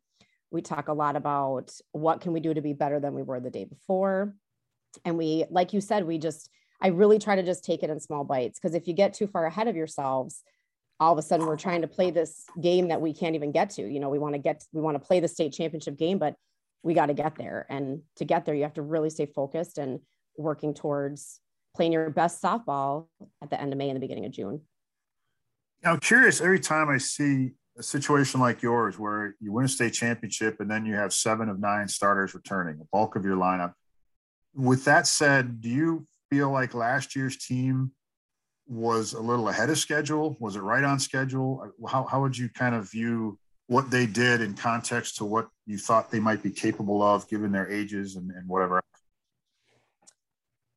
We 0.55 0.63
talk 0.63 0.87
a 0.87 0.93
lot 0.93 1.17
about 1.17 1.73
what 1.91 2.21
can 2.21 2.33
we 2.33 2.39
do 2.39 2.55
to 2.55 2.61
be 2.61 2.75
better 2.75 3.01
than 3.01 3.13
we 3.13 3.23
were 3.23 3.41
the 3.41 3.51
day 3.51 3.65
before. 3.65 4.37
And 5.05 5.19
we, 5.19 5.45
like 5.51 5.73
you 5.73 5.81
said, 5.81 6.07
we 6.07 6.17
just, 6.17 6.49
I 6.81 6.89
really 6.89 7.19
try 7.19 7.35
to 7.35 7.43
just 7.43 7.65
take 7.65 7.83
it 7.83 7.91
in 7.91 7.99
small 7.99 8.23
bites 8.23 8.61
because 8.61 8.77
if 8.77 8.87
you 8.87 8.95
get 8.95 9.15
too 9.15 9.27
far 9.27 9.47
ahead 9.47 9.67
of 9.67 9.75
yourselves, 9.75 10.45
all 11.01 11.13
of 11.13 11.19
a 11.19 11.23
sudden 11.23 11.47
we're 11.47 11.57
trying 11.57 11.81
to 11.81 11.89
play 11.89 12.13
this 12.13 12.45
game 12.61 12.87
that 12.89 13.01
we 13.01 13.13
can't 13.13 13.35
even 13.35 13.51
get 13.51 13.71
to. 13.71 13.83
You 13.83 13.99
know, 13.99 14.11
we 14.11 14.21
want 14.21 14.37
to 14.37 14.39
get, 14.39 14.63
we 14.73 14.81
want 14.81 14.95
to 14.95 15.05
play 15.05 15.19
the 15.19 15.27
state 15.27 15.53
championship 15.53 15.99
game, 15.99 16.19
but 16.19 16.37
we 16.85 16.95
got 16.95 17.07
to 17.07 17.15
get 17.15 17.37
there. 17.37 17.67
And 17.69 18.03
to 18.19 18.25
get 18.25 18.45
there, 18.45 18.55
you 18.55 18.63
have 18.63 18.75
to 18.75 18.83
really 18.83 19.11
stay 19.11 19.27
focused 19.27 19.79
and 19.79 19.99
working 20.39 20.73
towards 20.73 21.41
playing 21.75 21.91
your 21.91 22.11
best 22.11 22.41
softball 22.41 23.09
at 23.43 23.51
the 23.51 23.61
end 23.61 23.73
of 23.73 23.79
May 23.79 23.91
and 23.91 23.97
the 23.97 24.01
beginning 24.01 24.27
of 24.27 24.31
June. 24.31 24.61
I'm 25.85 25.99
curious 25.99 26.41
every 26.41 26.61
time 26.61 26.89
I 26.89 26.99
see 26.99 27.55
a 27.77 27.83
situation 27.83 28.41
like 28.41 28.63
yours 28.63 28.99
where 28.99 29.35
you 29.41 29.53
win 29.53 29.65
a 29.65 29.69
state 29.69 29.95
championship 29.95 30.61
and 30.61 30.71
then 30.71 30.87
you 30.87 30.95
have 30.95 31.13
seven 31.13 31.49
of 31.49 31.59
nine 31.59 31.89
starters 31.89 32.35
returning, 32.35 32.79
the 32.79 32.87
bulk 32.93 33.17
of 33.17 33.25
your 33.25 33.37
lineup. 33.37 33.73
With 34.55 34.85
that 34.85 35.07
said, 35.07 35.61
do 35.61 35.69
you 35.69 36.07
feel 36.31 36.51
like 36.51 36.75
last 36.75 37.17
year's 37.17 37.37
team 37.37 37.93
was 38.67 39.13
a 39.13 39.21
little 39.21 39.49
ahead 39.49 39.71
of 39.71 39.79
schedule? 39.79 40.37
Was 40.39 40.57
it 40.57 40.61
right 40.61 40.85
on 40.85 40.99
schedule? 41.01 41.73
How, 41.89 42.05
how 42.05 42.23
would 42.23 42.39
you 42.39 42.49
kind 42.49 42.75
of 42.75 42.91
view 42.91 43.39
what 43.67 43.91
they 43.91 44.07
did 44.07 44.41
in 44.41 44.55
context 44.55 45.17
to 45.17 45.25
what 45.25 45.49
you 45.67 45.79
thought 45.79 46.11
they 46.11 46.21
might 46.21 46.43
be 46.43 46.51
capable 46.51 47.03
of 47.03 47.29
given 47.29 47.51
their 47.51 47.71
ages 47.71 48.17
and, 48.17 48.31
and 48.31 48.49
whatever 48.49 48.81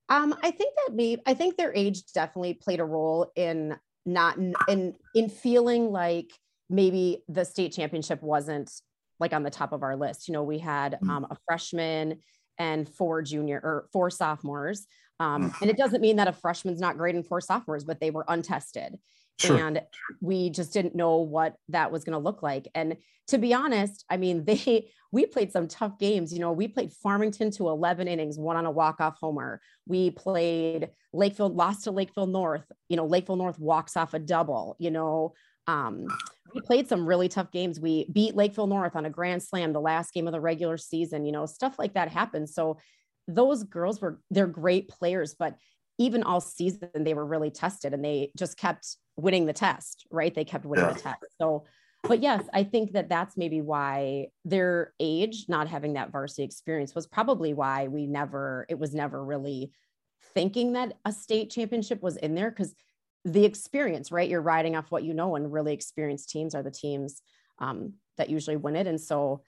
um, 0.09 0.33
I 0.41 0.51
think 0.51 0.73
that 0.77 0.95
me, 0.95 1.17
I 1.25 1.33
think 1.33 1.57
their 1.57 1.73
age 1.73 2.13
definitely 2.13 2.53
played 2.53 2.79
a 2.79 2.85
role 2.85 3.31
in 3.35 3.75
not 4.05 4.37
in 4.69 4.95
in 5.13 5.29
feeling 5.29 5.91
like 5.91 6.31
maybe 6.69 7.23
the 7.27 7.45
state 7.45 7.73
championship 7.73 8.21
wasn't 8.21 8.71
like 9.19 9.33
on 9.33 9.43
the 9.43 9.49
top 9.49 9.71
of 9.71 9.83
our 9.83 9.95
list. 9.95 10.27
You 10.27 10.33
know, 10.33 10.43
we 10.43 10.59
had 10.59 10.97
mm. 11.03 11.09
um, 11.09 11.27
a 11.29 11.37
freshman 11.47 12.19
and 12.59 12.87
four 12.87 13.21
junior 13.21 13.59
or 13.63 13.87
four 13.91 14.09
sophomores. 14.09 14.87
Um, 15.19 15.49
mm. 15.49 15.61
and 15.61 15.69
it 15.69 15.77
doesn't 15.77 16.01
mean 16.01 16.17
that 16.17 16.27
a 16.27 16.33
freshman's 16.33 16.79
not 16.79 16.97
great 16.97 17.15
and 17.15 17.25
four 17.25 17.41
sophomores, 17.41 17.83
but 17.83 17.99
they 17.99 18.11
were 18.11 18.25
untested. 18.27 18.97
Sure. 19.39 19.57
And 19.57 19.81
we 20.19 20.49
just 20.49 20.73
didn't 20.73 20.95
know 20.95 21.17
what 21.17 21.55
that 21.69 21.91
was 21.91 22.03
going 22.03 22.13
to 22.13 22.23
look 22.23 22.41
like. 22.41 22.67
And 22.73 22.97
to 23.27 23.37
be 23.37 23.53
honest, 23.53 24.03
I 24.09 24.17
mean, 24.17 24.45
they 24.45 24.91
we 25.11 25.25
played 25.25 25.51
some 25.51 25.67
tough 25.67 25.97
games. 25.99 26.33
You 26.33 26.39
know, 26.39 26.51
we 26.51 26.67
played 26.67 26.91
Farmington 26.91 27.51
to 27.51 27.69
11 27.69 28.07
innings, 28.07 28.37
one 28.37 28.57
on 28.57 28.65
a 28.65 28.71
walk-off 28.71 29.17
homer. 29.19 29.61
We 29.85 30.11
played 30.11 30.89
Lakeville, 31.13 31.49
lost 31.49 31.85
to 31.85 31.91
Lakeville 31.91 32.27
North. 32.27 32.65
You 32.89 32.97
know, 32.97 33.05
Lakeville 33.05 33.37
North 33.37 33.57
walks 33.57 33.95
off 33.95 34.13
a 34.13 34.19
double. 34.19 34.75
You 34.79 34.91
know, 34.91 35.33
um, 35.67 36.07
we 36.53 36.61
played 36.61 36.87
some 36.87 37.05
really 37.05 37.27
tough 37.27 37.51
games. 37.51 37.79
We 37.79 38.07
beat 38.11 38.35
Lakeville 38.35 38.67
North 38.67 38.95
on 38.95 39.05
a 39.05 39.09
grand 39.09 39.43
slam, 39.43 39.73
the 39.73 39.81
last 39.81 40.13
game 40.13 40.27
of 40.27 40.33
the 40.33 40.39
regular 40.39 40.77
season. 40.77 41.25
You 41.25 41.31
know, 41.31 41.45
stuff 41.45 41.77
like 41.77 41.93
that 41.93 42.09
happens. 42.09 42.53
So 42.53 42.77
those 43.27 43.63
girls 43.63 44.01
were 44.01 44.19
they're 44.31 44.47
great 44.47 44.87
players, 44.87 45.35
but 45.37 45.55
even 45.99 46.23
all 46.23 46.39
season 46.39 46.89
they 46.95 47.13
were 47.13 47.25
really 47.25 47.51
tested 47.51 47.93
and 47.93 48.03
they 48.03 48.31
just 48.37 48.57
kept 48.57 48.97
winning 49.17 49.45
the 49.45 49.53
test, 49.53 50.05
right? 50.11 50.33
They 50.33 50.45
kept 50.45 50.65
winning 50.65 50.85
yeah. 50.85 50.93
the 50.93 50.99
test. 50.99 51.25
So, 51.41 51.65
but 52.03 52.21
yes, 52.21 52.43
I 52.53 52.63
think 52.63 52.93
that 52.93 53.09
that's 53.09 53.35
maybe 53.35 53.61
why 53.61 54.27
their 54.45 54.93
age, 54.99 55.45
not 55.49 55.67
having 55.67 55.93
that 55.93 56.11
varsity 56.11 56.43
experience, 56.43 56.95
was 56.95 57.07
probably 57.07 57.53
why 57.53 57.87
we 57.87 58.05
never, 58.05 58.65
it 58.69 58.79
was 58.79 58.93
never 58.93 59.23
really 59.23 59.71
thinking 60.33 60.73
that 60.73 60.93
a 61.03 61.11
state 61.11 61.49
championship 61.49 62.01
was 62.01 62.15
in 62.17 62.35
there 62.35 62.51
because 62.51 62.73
the 63.25 63.45
experience, 63.45 64.11
right? 64.11 64.29
You're 64.29 64.41
riding 64.41 64.75
off 64.75 64.91
what 64.91 65.03
you 65.03 65.13
know, 65.13 65.35
and 65.35 65.51
really 65.51 65.73
experienced 65.73 66.29
teams 66.29 66.55
are 66.55 66.63
the 66.63 66.71
teams 66.71 67.21
um, 67.59 67.93
that 68.17 68.29
usually 68.29 68.55
win 68.55 68.75
it. 68.75 68.87
And 68.87 68.99
so, 68.99 69.41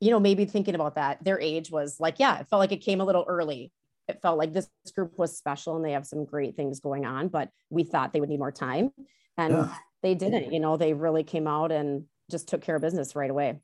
you 0.00 0.10
know, 0.10 0.20
maybe 0.20 0.44
thinking 0.44 0.74
about 0.74 0.96
that, 0.96 1.22
their 1.24 1.40
age 1.40 1.70
was 1.70 1.98
like, 2.00 2.18
yeah, 2.18 2.40
it 2.40 2.48
felt 2.48 2.60
like 2.60 2.72
it 2.72 2.78
came 2.78 3.00
a 3.00 3.04
little 3.04 3.24
early 3.28 3.72
it 4.08 4.20
felt 4.20 4.38
like 4.38 4.52
this 4.52 4.68
group 4.94 5.18
was 5.18 5.36
special 5.36 5.76
and 5.76 5.84
they 5.84 5.92
have 5.92 6.06
some 6.06 6.24
great 6.24 6.56
things 6.56 6.80
going 6.80 7.06
on, 7.06 7.28
but 7.28 7.50
we 7.70 7.84
thought 7.84 8.12
they 8.12 8.20
would 8.20 8.28
need 8.28 8.38
more 8.38 8.52
time. 8.52 8.92
And 9.36 9.54
yeah. 9.54 9.74
they 10.02 10.14
didn't, 10.14 10.52
you 10.52 10.60
know, 10.60 10.76
they 10.76 10.92
really 10.92 11.22
came 11.22 11.46
out 11.46 11.72
and 11.72 12.04
just 12.30 12.48
took 12.48 12.62
care 12.62 12.76
of 12.76 12.82
business 12.82 13.14
right 13.14 13.30
away. 13.30 13.60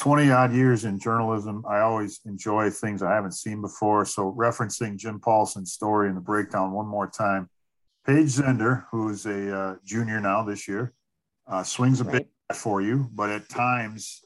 20 0.00 0.30
odd 0.30 0.52
years 0.52 0.84
in 0.84 0.98
journalism, 0.98 1.64
I 1.68 1.80
always 1.80 2.20
enjoy 2.24 2.70
things 2.70 3.02
I 3.02 3.14
haven't 3.14 3.32
seen 3.32 3.60
before. 3.60 4.04
So, 4.04 4.34
referencing 4.36 4.96
Jim 4.96 5.20
Paulsen's 5.20 5.72
story 5.72 6.08
in 6.08 6.14
the 6.14 6.20
breakdown 6.20 6.72
one 6.72 6.86
more 6.86 7.08
time, 7.08 7.48
Paige 8.06 8.26
Zender, 8.26 8.84
who 8.90 9.08
is 9.10 9.26
a 9.26 9.56
uh, 9.56 9.76
junior 9.84 10.20
now 10.20 10.42
this 10.42 10.66
year, 10.66 10.92
uh, 11.46 11.62
swings 11.62 12.00
a 12.00 12.04
right. 12.04 12.12
big 12.12 12.26
bat 12.48 12.56
for 12.56 12.80
you, 12.80 13.08
but 13.12 13.30
at 13.30 13.48
times 13.48 14.22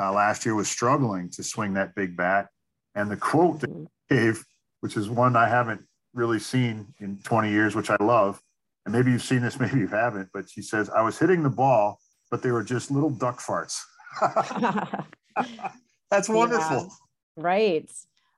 uh, 0.00 0.12
last 0.12 0.44
year 0.44 0.54
was 0.54 0.68
struggling 0.68 1.30
to 1.30 1.42
swing 1.42 1.74
that 1.74 1.94
big 1.94 2.16
bat. 2.16 2.48
And 2.94 3.10
the 3.10 3.16
quote 3.16 3.60
that 3.60 3.70
mm-hmm. 3.70 4.14
gave, 4.14 4.44
which 4.80 4.96
is 4.96 5.08
one 5.08 5.36
I 5.36 5.48
haven't 5.48 5.82
really 6.14 6.38
seen 6.38 6.94
in 7.00 7.18
20 7.24 7.50
years, 7.50 7.74
which 7.74 7.90
I 7.90 7.96
love, 8.00 8.40
and 8.84 8.94
maybe 8.94 9.10
you've 9.10 9.22
seen 9.22 9.42
this, 9.42 9.58
maybe 9.60 9.80
you 9.80 9.88
haven't, 9.88 10.28
but 10.32 10.48
she 10.48 10.62
says, 10.62 10.88
I 10.90 11.02
was 11.02 11.18
hitting 11.18 11.42
the 11.42 11.50
ball, 11.50 11.98
but 12.30 12.42
they 12.42 12.52
were 12.52 12.62
just 12.62 12.90
little 12.90 13.10
duck 13.10 13.40
farts. 13.40 13.80
that's 16.10 16.28
wonderful. 16.28 16.76
Yeah, 16.76 16.88
right. 17.36 17.90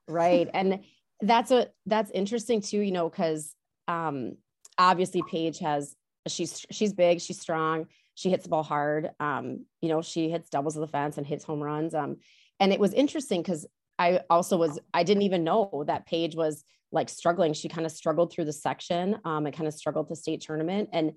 Right. 0.09 0.49
And 0.54 0.80
that's 1.21 1.50
a 1.50 1.68
that's 1.87 2.11
interesting 2.12 2.62
too, 2.62 2.80
you 2.80 2.92
know, 2.92 3.09
because 3.09 3.54
um 3.88 4.37
obviously 4.78 5.23
Paige 5.28 5.58
has 5.58 5.94
she's 6.26 6.64
she's 6.70 6.92
big, 6.92 7.20
she's 7.20 7.40
strong, 7.40 7.87
she 8.14 8.30
hits 8.30 8.44
the 8.44 8.50
ball 8.50 8.62
hard. 8.62 9.11
Um, 9.20 9.66
you 9.80 9.88
know, 9.88 10.02
she 10.02 10.30
hits 10.30 10.49
doubles 10.49 10.76
of 10.76 10.80
the 10.80 10.88
fence 10.88 11.18
and 11.18 11.26
hits 11.26 11.44
home 11.44 11.61
runs. 11.61 11.94
Um, 11.94 12.16
and 12.61 12.73
it 12.73 12.80
was 12.80 12.92
interesting 12.92 13.42
because 13.42 13.66
I 13.99 14.20
also 14.30 14.56
was 14.56 14.78
I 14.94 15.02
didn't 15.02 15.23
even 15.23 15.44
know 15.44 15.85
that 15.87 16.06
Paige 16.06 16.35
was 16.35 16.64
like 16.92 17.08
struggling. 17.08 17.52
She 17.52 17.68
kind 17.68 17.87
of 17.87 17.92
struggled 17.92 18.32
through 18.32 18.47
the 18.47 18.52
section 18.52 19.18
um, 19.25 19.47
and 19.47 19.54
kind 19.54 19.68
of 19.68 19.75
struggled 19.75 20.08
the 20.08 20.16
state 20.16 20.40
tournament. 20.40 20.88
And 20.92 21.12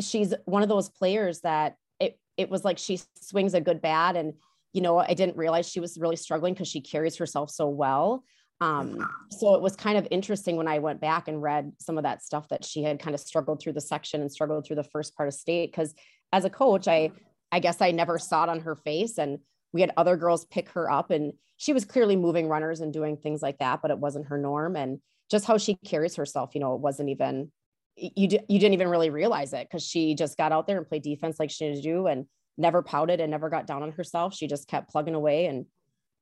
she's 0.00 0.34
one 0.44 0.62
of 0.62 0.68
those 0.68 0.88
players 0.88 1.40
that 1.40 1.76
it 2.00 2.18
it 2.36 2.50
was 2.50 2.64
like 2.64 2.78
she 2.78 3.00
swings 3.20 3.54
a 3.54 3.60
good 3.60 3.80
bat. 3.80 4.16
And, 4.16 4.34
you 4.72 4.80
know, 4.80 4.98
I 4.98 5.14
didn't 5.14 5.36
realize 5.36 5.68
she 5.68 5.80
was 5.80 5.98
really 5.98 6.16
struggling 6.16 6.54
because 6.54 6.68
she 6.68 6.80
carries 6.80 7.16
herself 7.16 7.50
so 7.50 7.68
well. 7.68 8.24
Um, 8.64 9.08
so 9.30 9.54
it 9.54 9.60
was 9.60 9.76
kind 9.76 9.98
of 9.98 10.08
interesting 10.10 10.56
when 10.56 10.68
I 10.68 10.78
went 10.78 11.00
back 11.00 11.28
and 11.28 11.42
read 11.42 11.72
some 11.78 11.98
of 11.98 12.04
that 12.04 12.22
stuff 12.22 12.48
that 12.48 12.64
she 12.64 12.82
had 12.82 12.98
kind 12.98 13.14
of 13.14 13.20
struggled 13.20 13.60
through 13.60 13.74
the 13.74 13.80
section 13.80 14.20
and 14.20 14.32
struggled 14.32 14.66
through 14.66 14.76
the 14.76 14.84
first 14.84 15.14
part 15.16 15.28
of 15.28 15.34
state. 15.34 15.74
Cause 15.74 15.94
as 16.32 16.44
a 16.44 16.50
coach, 16.50 16.88
I 16.88 17.10
I 17.52 17.60
guess 17.60 17.80
I 17.80 17.90
never 17.92 18.18
saw 18.18 18.44
it 18.44 18.48
on 18.48 18.60
her 18.60 18.74
face. 18.74 19.18
And 19.18 19.38
we 19.72 19.80
had 19.80 19.92
other 19.96 20.16
girls 20.16 20.44
pick 20.46 20.70
her 20.70 20.90
up 20.90 21.10
and 21.10 21.34
she 21.56 21.72
was 21.72 21.84
clearly 21.84 22.16
moving 22.16 22.48
runners 22.48 22.80
and 22.80 22.92
doing 22.92 23.16
things 23.16 23.42
like 23.42 23.58
that, 23.58 23.80
but 23.80 23.90
it 23.90 23.98
wasn't 23.98 24.26
her 24.26 24.38
norm. 24.38 24.76
And 24.76 25.00
just 25.30 25.44
how 25.44 25.58
she 25.58 25.76
carries 25.84 26.16
herself, 26.16 26.54
you 26.54 26.60
know, 26.60 26.74
it 26.74 26.80
wasn't 26.80 27.10
even 27.10 27.52
you 27.96 28.28
you 28.48 28.58
didn't 28.58 28.74
even 28.74 28.88
really 28.88 29.10
realize 29.10 29.52
it 29.52 29.68
because 29.68 29.84
she 29.84 30.14
just 30.14 30.36
got 30.36 30.52
out 30.52 30.66
there 30.66 30.78
and 30.78 30.88
played 30.88 31.02
defense 31.02 31.38
like 31.38 31.50
she 31.50 31.72
did 31.72 31.82
do 31.82 32.06
and 32.06 32.26
never 32.56 32.82
pouted 32.82 33.20
and 33.20 33.30
never 33.30 33.50
got 33.50 33.66
down 33.66 33.82
on 33.82 33.92
herself. 33.92 34.34
She 34.34 34.46
just 34.46 34.68
kept 34.68 34.90
plugging 34.90 35.14
away 35.14 35.46
and 35.46 35.66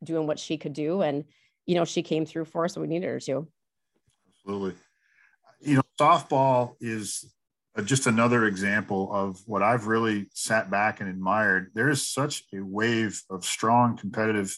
doing 0.02 0.26
what 0.26 0.38
she 0.38 0.58
could 0.58 0.72
do. 0.72 1.02
And, 1.02 1.24
you 1.66 1.74
know, 1.74 1.84
she 1.84 2.02
came 2.02 2.26
through 2.26 2.46
for 2.46 2.64
us 2.64 2.76
when 2.76 2.82
we 2.82 2.94
needed 2.94 3.08
her 3.08 3.20
to. 3.20 3.46
Absolutely. 4.28 4.74
You 5.60 5.76
know, 5.76 5.82
softball 6.00 6.74
is 6.80 7.32
just 7.84 8.06
another 8.06 8.46
example 8.46 9.08
of 9.12 9.40
what 9.46 9.62
I've 9.62 9.86
really 9.86 10.26
sat 10.34 10.70
back 10.70 11.00
and 11.00 11.08
admired. 11.08 11.70
There 11.74 11.88
is 11.88 12.06
such 12.06 12.44
a 12.52 12.60
wave 12.60 13.22
of 13.30 13.44
strong, 13.44 13.96
competitive 13.96 14.56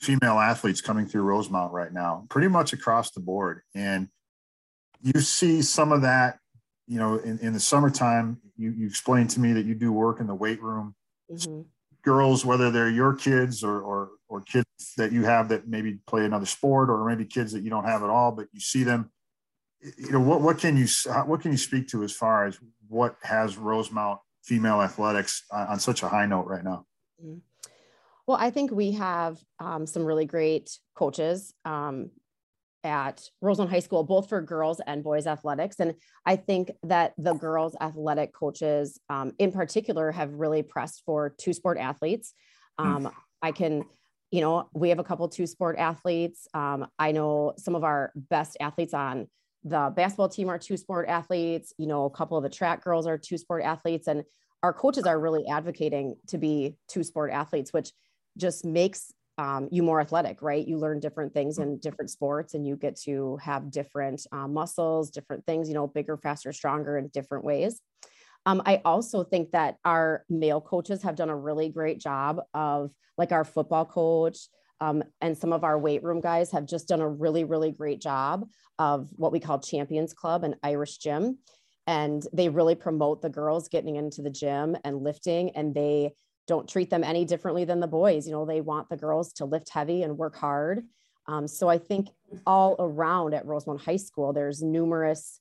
female 0.00 0.38
athletes 0.38 0.80
coming 0.80 1.06
through 1.06 1.22
Rosemount 1.22 1.72
right 1.72 1.92
now, 1.92 2.26
pretty 2.28 2.48
much 2.48 2.72
across 2.72 3.12
the 3.12 3.20
board. 3.20 3.62
And 3.74 4.08
you 5.00 5.20
see 5.20 5.62
some 5.62 5.92
of 5.92 6.02
that, 6.02 6.38
you 6.86 6.98
know, 6.98 7.16
in, 7.18 7.38
in 7.38 7.52
the 7.52 7.60
summertime. 7.60 8.38
You, 8.56 8.72
you 8.72 8.86
explained 8.86 9.30
to 9.30 9.40
me 9.40 9.52
that 9.52 9.64
you 9.64 9.74
do 9.74 9.92
work 9.92 10.20
in 10.20 10.26
the 10.26 10.34
weight 10.34 10.60
room. 10.60 10.94
Mm-hmm. 11.32 11.62
Girls, 12.02 12.44
whether 12.44 12.70
they're 12.70 12.90
your 12.90 13.14
kids 13.14 13.62
or, 13.62 13.80
or 13.80 14.10
or 14.28 14.40
kids 14.40 14.66
that 14.96 15.12
you 15.12 15.24
have 15.24 15.48
that 15.48 15.68
maybe 15.68 15.98
play 16.06 16.24
another 16.24 16.46
sport, 16.46 16.90
or 16.90 17.08
maybe 17.08 17.24
kids 17.24 17.52
that 17.52 17.62
you 17.62 17.70
don't 17.70 17.84
have 17.84 18.02
at 18.02 18.10
all, 18.10 18.32
but 18.32 18.48
you 18.52 18.60
see 18.60 18.84
them. 18.84 19.10
You 19.98 20.12
know, 20.12 20.20
what 20.20 20.40
what 20.40 20.58
can 20.58 20.76
you 20.76 20.86
what 21.26 21.40
can 21.40 21.52
you 21.52 21.58
speak 21.58 21.88
to 21.88 22.04
as 22.04 22.12
far 22.12 22.46
as 22.46 22.58
what 22.88 23.16
has 23.22 23.56
Rosemount 23.56 24.20
female 24.44 24.80
athletics 24.80 25.44
on, 25.50 25.78
such 25.80 26.02
a 26.02 26.08
high 26.08 26.26
note 26.26 26.46
right 26.46 26.64
now? 26.64 26.86
Mm-hmm. 27.22 27.38
Well, 28.26 28.38
I 28.40 28.50
think 28.50 28.70
we 28.70 28.92
have 28.92 29.38
um, 29.58 29.86
some 29.86 30.04
really 30.04 30.24
great 30.24 30.70
coaches 30.94 31.52
um, 31.64 32.10
at 32.84 33.28
Rosemount 33.40 33.70
High 33.70 33.80
School, 33.80 34.04
both 34.04 34.28
for 34.28 34.40
girls 34.40 34.80
and 34.86 35.02
boys 35.02 35.26
athletics. 35.26 35.76
And 35.80 35.94
I 36.24 36.36
think 36.36 36.70
that 36.84 37.14
the 37.18 37.34
girls 37.34 37.76
athletic 37.80 38.32
coaches 38.32 39.00
um, 39.10 39.32
in 39.38 39.50
particular 39.50 40.12
have 40.12 40.32
really 40.34 40.62
pressed 40.62 41.02
for 41.04 41.34
two 41.36 41.52
sport 41.52 41.78
athletes. 41.78 42.34
Hmm. 42.78 43.06
Um, 43.06 43.12
I 43.42 43.50
can, 43.50 43.84
you 44.32 44.40
know, 44.40 44.68
we 44.72 44.88
have 44.88 44.98
a 44.98 45.04
couple 45.04 45.28
two 45.28 45.46
sport 45.46 45.78
athletes. 45.78 46.48
Um, 46.54 46.88
I 46.98 47.12
know 47.12 47.52
some 47.58 47.74
of 47.74 47.84
our 47.84 48.12
best 48.16 48.56
athletes 48.60 48.94
on 48.94 49.28
the 49.62 49.92
basketball 49.94 50.30
team 50.30 50.48
are 50.48 50.58
two 50.58 50.78
sport 50.78 51.06
athletes. 51.08 51.74
You 51.76 51.86
know, 51.86 52.06
a 52.06 52.10
couple 52.10 52.38
of 52.38 52.42
the 52.42 52.48
track 52.48 52.82
girls 52.82 53.06
are 53.06 53.18
two 53.18 53.36
sport 53.36 53.62
athletes. 53.62 54.08
And 54.08 54.24
our 54.62 54.72
coaches 54.72 55.04
are 55.04 55.20
really 55.20 55.44
advocating 55.46 56.16
to 56.28 56.38
be 56.38 56.76
two 56.88 57.04
sport 57.04 57.30
athletes, 57.30 57.74
which 57.74 57.92
just 58.38 58.64
makes 58.64 59.12
um, 59.36 59.68
you 59.70 59.82
more 59.82 60.00
athletic, 60.00 60.40
right? 60.40 60.66
You 60.66 60.78
learn 60.78 60.98
different 60.98 61.34
things 61.34 61.58
in 61.58 61.78
different 61.78 62.10
sports 62.10 62.54
and 62.54 62.66
you 62.66 62.76
get 62.76 62.96
to 63.02 63.36
have 63.36 63.70
different 63.70 64.26
uh, 64.32 64.48
muscles, 64.48 65.10
different 65.10 65.44
things, 65.44 65.68
you 65.68 65.74
know, 65.74 65.86
bigger, 65.86 66.16
faster, 66.16 66.52
stronger 66.54 66.96
in 66.96 67.08
different 67.08 67.44
ways. 67.44 67.80
Um, 68.44 68.62
I 68.66 68.82
also 68.84 69.22
think 69.22 69.52
that 69.52 69.76
our 69.84 70.24
male 70.28 70.60
coaches 70.60 71.02
have 71.02 71.16
done 71.16 71.30
a 71.30 71.36
really 71.36 71.68
great 71.68 72.00
job 72.00 72.40
of, 72.54 72.90
like 73.18 73.30
our 73.30 73.44
football 73.44 73.84
coach 73.84 74.38
um, 74.80 75.04
and 75.20 75.36
some 75.36 75.52
of 75.52 75.64
our 75.64 75.78
weight 75.78 76.02
room 76.02 76.20
guys 76.20 76.50
have 76.50 76.66
just 76.66 76.88
done 76.88 77.00
a 77.00 77.08
really, 77.08 77.44
really 77.44 77.70
great 77.70 78.00
job 78.00 78.48
of 78.78 79.08
what 79.16 79.30
we 79.30 79.38
call 79.38 79.60
Champions 79.60 80.12
Club 80.14 80.44
and 80.44 80.56
Irish 80.62 80.96
Gym. 80.96 81.38
And 81.86 82.26
they 82.32 82.48
really 82.48 82.74
promote 82.74 83.22
the 83.22 83.28
girls 83.28 83.68
getting 83.68 83.96
into 83.96 84.22
the 84.22 84.30
gym 84.30 84.76
and 84.82 85.02
lifting, 85.02 85.50
and 85.50 85.74
they 85.74 86.14
don't 86.48 86.68
treat 86.68 86.90
them 86.90 87.04
any 87.04 87.24
differently 87.24 87.64
than 87.64 87.80
the 87.80 87.86
boys. 87.86 88.26
You 88.26 88.32
know, 88.32 88.46
they 88.46 88.60
want 88.60 88.88
the 88.88 88.96
girls 88.96 89.32
to 89.34 89.44
lift 89.44 89.68
heavy 89.68 90.02
and 90.02 90.16
work 90.18 90.36
hard. 90.36 90.84
Um, 91.26 91.46
so 91.46 91.68
I 91.68 91.78
think 91.78 92.08
all 92.46 92.76
around 92.78 93.34
at 93.34 93.46
Rosemount 93.46 93.82
High 93.82 93.96
School, 93.96 94.32
there's 94.32 94.62
numerous, 94.62 95.38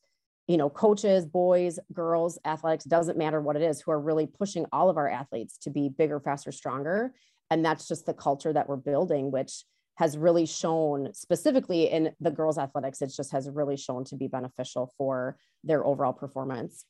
you 0.51 0.57
know, 0.57 0.69
coaches, 0.69 1.25
boys, 1.25 1.79
girls, 1.93 2.37
athletics, 2.43 2.83
doesn't 2.83 3.17
matter 3.17 3.39
what 3.39 3.55
it 3.55 3.61
is, 3.61 3.79
who 3.79 3.91
are 3.91 3.99
really 4.01 4.27
pushing 4.27 4.65
all 4.73 4.89
of 4.89 4.97
our 4.97 5.07
athletes 5.07 5.57
to 5.59 5.69
be 5.69 5.87
bigger, 5.87 6.19
faster, 6.19 6.51
stronger. 6.51 7.13
And 7.49 7.63
that's 7.63 7.87
just 7.87 8.05
the 8.05 8.13
culture 8.13 8.51
that 8.51 8.67
we're 8.67 8.75
building, 8.75 9.31
which 9.31 9.63
has 9.95 10.17
really 10.17 10.45
shown 10.45 11.13
specifically 11.13 11.89
in 11.89 12.11
the 12.19 12.31
girls 12.31 12.57
athletics, 12.57 13.01
it 13.01 13.13
just 13.15 13.31
has 13.31 13.49
really 13.49 13.77
shown 13.77 14.03
to 14.05 14.17
be 14.17 14.27
beneficial 14.27 14.93
for 14.97 15.37
their 15.63 15.85
overall 15.85 16.11
performance 16.11 16.83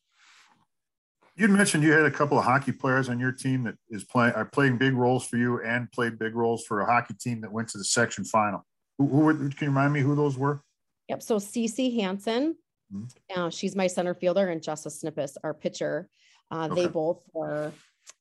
you 1.38 1.48
mentioned 1.48 1.82
you 1.82 1.94
had 1.94 2.06
a 2.06 2.12
couple 2.12 2.38
of 2.38 2.44
hockey 2.44 2.74
players 2.74 3.08
on 3.08 3.18
your 3.18 3.32
team 3.32 3.64
that 3.64 3.76
is 3.90 4.04
playing 4.04 4.34
are 4.34 4.46
playing 4.46 4.78
big 4.78 4.94
roles 4.94 5.26
for 5.26 5.38
you 5.38 5.62
and 5.64 5.90
played 5.92 6.20
big 6.20 6.36
roles 6.36 6.66
for 6.66 6.82
a 6.82 6.86
hockey 6.86 7.14
team 7.14 7.40
that 7.42 7.52
went 7.52 7.70
to 7.70 7.78
the 7.78 7.86
section 7.86 8.26
final. 8.26 8.66
Who, 8.98 9.08
who 9.08 9.20
were, 9.22 9.34
can 9.34 9.54
you 9.62 9.68
remind 9.68 9.94
me 9.94 10.02
who 10.02 10.14
those 10.14 10.38
were? 10.38 10.62
Yep. 11.08 11.24
So 11.24 11.38
Cece 11.38 12.00
Hansen, 12.00 12.56
mm-hmm. 12.94 13.42
uh, 13.42 13.50
she's 13.50 13.76
my 13.76 13.88
center 13.88 14.14
fielder, 14.14 14.50
and 14.50 14.62
Jessa 14.62 14.92
Snippus, 14.92 15.38
our 15.44 15.54
pitcher. 15.54 16.10
Uh, 16.50 16.68
okay. 16.72 16.82
They 16.82 16.88
both 16.88 17.22
were 17.34 17.72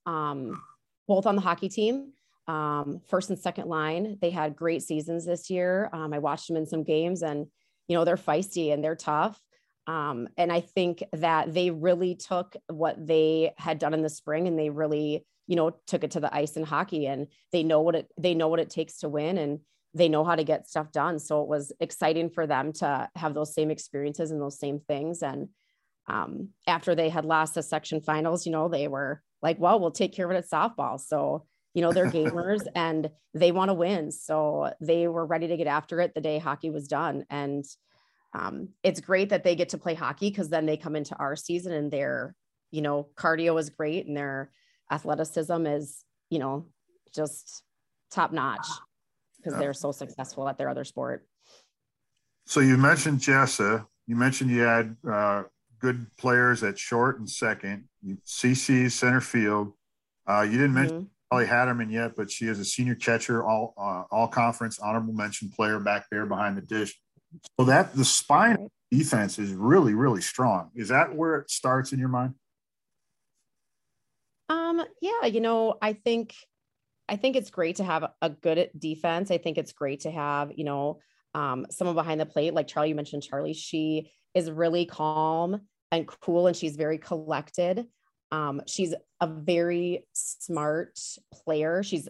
um, 0.07 0.63
both 1.09 1.27
on 1.27 1.37
the 1.37 1.43
hockey 1.43 1.69
team. 1.69 2.13
Um, 2.49 3.01
first 3.07 3.31
and 3.31 3.39
second 3.39 3.69
line. 3.69 4.19
They 4.21 4.31
had 4.31 4.57
great 4.57 4.83
seasons 4.83 5.25
this 5.25 5.51
year. 5.51 5.89
Um, 5.93 6.13
I 6.13 6.19
watched 6.19 6.49
them 6.49 6.57
in 6.57 6.67
some 6.67 6.83
games, 6.83 7.23
and 7.23 7.47
you 7.87 7.97
know 7.97 8.05
they're 8.05 8.17
feisty 8.17 8.73
and 8.73 8.83
they're 8.83 8.97
tough. 8.97 9.41
Um, 9.87 10.29
and 10.37 10.53
I 10.53 10.61
think 10.61 11.03
that 11.13 11.53
they 11.53 11.71
really 11.71 12.15
took 12.15 12.55
what 12.69 13.05
they 13.05 13.53
had 13.57 13.79
done 13.79 13.95
in 13.95 14.03
the 14.03 14.09
spring 14.09 14.47
and 14.47 14.59
they 14.59 14.71
really, 14.71 15.27
you 15.47 15.57
know, 15.57 15.73
took 15.87 16.05
it 16.05 16.13
to 16.13 16.21
the 16.21 16.33
ice 16.35 16.57
in 16.57 16.63
hockey 16.63 17.07
and 17.07 17.27
they 17.51 17.63
know 17.63 17.81
what 17.81 17.95
it 17.97 18.07
they 18.19 18.35
know 18.35 18.49
what 18.49 18.61
it 18.61 18.71
takes 18.71 18.99
to 18.99 19.09
win 19.09 19.39
and 19.39 19.61
they 19.95 20.09
know 20.09 20.25
how 20.25 20.37
to 20.37 20.45
get 20.45 20.69
stuff 20.69 20.93
done. 20.93 21.19
So 21.19 21.43
it 21.43 21.49
was 21.49 21.73
exciting 21.81 22.31
for 22.31 22.47
them 22.47 22.73
to 22.75 23.09
have 23.17 23.35
those 23.35 23.55
same 23.55 23.71
experiences 23.71 24.31
and 24.31 24.41
those 24.41 24.59
same 24.59 24.81
things. 24.81 25.23
And 25.23 25.49
um, 26.09 26.51
after 26.67 26.95
they 26.95 27.09
had 27.09 27.25
lost 27.25 27.55
the 27.55 27.63
section 27.63 28.01
finals, 28.01 28.47
you 28.47 28.53
know, 28.53 28.69
they 28.69 28.89
were 28.89 29.23
like, 29.43 29.59
well, 29.59 29.81
we'll 29.81 29.91
take 29.91 30.15
care 30.15 30.27
of 30.27 30.33
it 30.33 30.39
at 30.39 30.49
softball. 30.49 31.01
So, 31.01 31.47
you 31.75 31.83
know, 31.83 31.93
they're 31.93 32.11
gamers 32.11 32.63
and 32.75 33.11
they 33.35 33.53
want 33.53 33.69
to 33.71 33.75
win. 33.75 34.13
So 34.13 34.73
they 34.81 35.09
were 35.09 35.27
ready 35.27 35.49
to 35.49 35.57
get 35.57 35.67
after 35.67 36.01
it 36.01 36.15
the 36.15 36.21
day 36.21 36.39
hockey 36.39 36.71
was 36.71 36.87
done. 36.87 37.25
And 37.29 37.65
um, 38.33 38.69
it's 38.85 39.01
great 39.01 39.31
that 39.31 39.43
they 39.43 39.57
get 39.57 39.71
to 39.71 39.79
play 39.79 39.95
hockey 39.95 40.31
because 40.31 40.51
then 40.51 40.67
they 40.67 40.77
come 40.77 40.95
into 40.95 41.17
our 41.17 41.35
season 41.35 41.73
and 41.73 41.91
their, 41.91 42.37
you 42.71 42.81
know, 42.81 43.09
cardio 43.17 43.59
is 43.59 43.71
great 43.71 44.07
and 44.07 44.17
their 44.17 44.53
athleticism 44.91 45.67
is, 45.67 46.05
you 46.29 46.39
know, 46.39 46.67
just 47.13 47.65
top 48.13 48.31
notch 48.31 48.67
because 49.43 49.59
they're 49.59 49.75
so 49.75 49.93
successful 49.93 50.49
at 50.49 50.59
their 50.59 50.69
other 50.69 50.85
sport. 50.85 51.27
So 52.47 52.61
you 52.61 52.77
mentioned 52.77 53.21
Jessa. 53.21 53.87
You 54.07 54.17
mentioned 54.17 54.51
you 54.51 54.63
had 54.63 54.97
uh, 55.09 55.45
good 55.79 56.07
players 56.17 56.63
at 56.63 56.79
short 56.79 57.19
and 57.19 57.29
second. 57.29 57.85
You 58.03 58.19
Cece 58.27 58.91
center 58.91 59.21
field. 59.21 59.73
Uh, 60.27 60.43
you 60.43 60.53
didn't 60.53 60.75
mention 60.75 61.09
mm-hmm. 61.33 61.45
Hatterman 61.53 61.93
yet, 61.93 62.17
but 62.17 62.31
she 62.31 62.47
is 62.47 62.59
a 62.59 62.65
senior 62.65 62.95
catcher, 62.95 63.45
all 63.45 63.75
uh, 63.77 64.05
all 64.11 64.29
conference 64.29 64.79
honorable 64.79 65.15
mention 65.15 65.49
player 65.49 65.79
back 65.79 66.07
there 66.11 66.27
behind 66.27 66.57
the 66.57 66.63
dish. 66.63 66.99
So 67.59 67.67
that 67.67 67.95
the 67.95 68.05
spine 68.05 68.69
defense 68.91 69.39
is 69.39 69.53
really 69.53 69.95
really 69.95 70.21
strong. 70.21 70.71
Is 70.75 70.89
that 70.89 71.15
where 71.15 71.37
it 71.37 71.51
starts 71.51 71.93
in 71.93 71.99
your 71.99 72.09
mind? 72.09 72.35
Um, 74.49 74.83
yeah, 75.01 75.27
you 75.27 75.41
know, 75.41 75.77
I 75.81 75.93
think 75.93 76.35
I 77.11 77.17
think 77.17 77.35
it's 77.35 77.51
great 77.51 77.77
to 77.77 77.85
have 77.85 78.09
a 78.23 78.31
good 78.31 78.71
defense. 78.79 79.33
I 79.33 79.39
think 79.39 79.59
it's 79.59 79.73
great 79.73 80.01
to 80.01 80.13
have, 80.13 80.53
you 80.55 80.65
know, 80.65 81.01
um, 81.35 81.67
someone 81.69 81.97
behind 81.97 82.21
the 82.21 82.27
plate, 82.27 82.55
like 82.55 82.69
Charlie, 82.69 82.91
you 82.91 82.95
mentioned 82.95 83.25
Charlie, 83.25 83.53
she 83.53 84.13
is 84.33 84.49
really 84.49 84.87
calm 84.87 85.61
and 85.91 86.07
cool 86.07 86.47
and 86.47 86.57
she's 86.57 86.77
very 86.77 86.99
collected. 86.99 87.87
Um, 88.31 88.63
she's 88.69 88.95
a 89.21 89.27
very 89.27 90.07
smart 90.13 91.01
player. 91.33 91.83
She's 91.83 92.09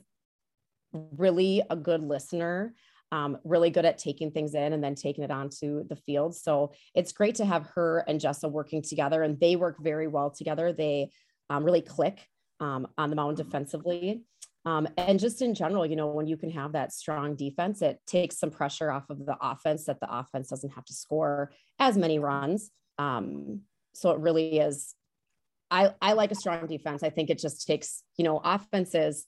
really 0.92 1.62
a 1.70 1.76
good 1.76 2.02
listener, 2.02 2.74
um, 3.10 3.38
really 3.42 3.70
good 3.70 3.86
at 3.86 3.96
taking 3.96 4.30
things 4.30 4.54
in 4.54 4.74
and 4.74 4.84
then 4.84 4.94
taking 4.94 5.24
it 5.24 5.30
onto 5.30 5.86
the 5.88 5.96
field. 5.96 6.36
So 6.36 6.72
it's 6.94 7.12
great 7.12 7.36
to 7.36 7.46
have 7.46 7.70
her 7.74 8.04
and 8.06 8.20
Jessa 8.20 8.50
working 8.50 8.82
together, 8.82 9.22
and 9.22 9.40
they 9.40 9.56
work 9.56 9.78
very 9.80 10.08
well 10.08 10.30
together. 10.30 10.74
They 10.74 11.10
um, 11.48 11.64
really 11.64 11.80
click 11.80 12.26
um, 12.60 12.86
on 12.98 13.08
the 13.08 13.16
mound 13.16 13.38
defensively. 13.38 14.24
Um, 14.66 14.88
and 14.96 15.18
just 15.18 15.40
in 15.40 15.54
general, 15.54 15.86
you 15.86 15.96
know, 15.96 16.08
when 16.08 16.26
you 16.26 16.36
can 16.36 16.50
have 16.50 16.72
that 16.72 16.92
strong 16.92 17.34
defense, 17.34 17.80
it 17.80 17.98
takes 18.06 18.38
some 18.38 18.50
pressure 18.50 18.90
off 18.90 19.08
of 19.08 19.24
the 19.24 19.36
offense 19.40 19.86
that 19.86 20.00
the 20.00 20.14
offense 20.14 20.48
doesn't 20.48 20.74
have 20.74 20.84
to 20.84 20.92
score 20.92 21.50
as 21.78 21.96
many 21.96 22.18
runs. 22.18 22.70
Um, 22.98 23.62
so 23.94 24.10
it 24.10 24.18
really 24.18 24.58
is. 24.58 24.94
I, 25.70 25.94
I 26.02 26.12
like 26.12 26.30
a 26.30 26.34
strong 26.34 26.66
defense. 26.66 27.02
I 27.02 27.10
think 27.10 27.30
it 27.30 27.38
just 27.38 27.66
takes, 27.66 28.02
you 28.16 28.24
know, 28.24 28.40
offenses 28.44 29.26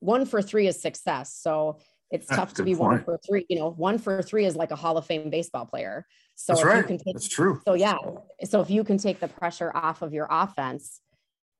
one 0.00 0.26
for 0.26 0.42
three 0.42 0.66
is 0.66 0.80
success. 0.80 1.34
So 1.34 1.78
it's 2.10 2.26
That's 2.26 2.38
tough 2.38 2.54
to 2.54 2.62
be 2.62 2.74
point. 2.74 2.80
one 2.80 3.04
for 3.04 3.18
three. 3.26 3.46
You 3.48 3.58
know, 3.58 3.70
one 3.70 3.98
for 3.98 4.22
three 4.22 4.44
is 4.44 4.54
like 4.54 4.70
a 4.70 4.76
Hall 4.76 4.98
of 4.98 5.06
Fame 5.06 5.30
baseball 5.30 5.66
player. 5.66 6.06
So 6.34 6.52
That's 6.52 6.64
right. 6.64 6.86
Take, 6.86 7.00
That's 7.06 7.28
true. 7.28 7.60
So 7.66 7.74
yeah. 7.74 7.96
So 8.44 8.60
if 8.60 8.70
you 8.70 8.84
can 8.84 8.98
take 8.98 9.20
the 9.20 9.28
pressure 9.28 9.70
off 9.74 10.02
of 10.02 10.12
your 10.12 10.26
offense, 10.30 11.00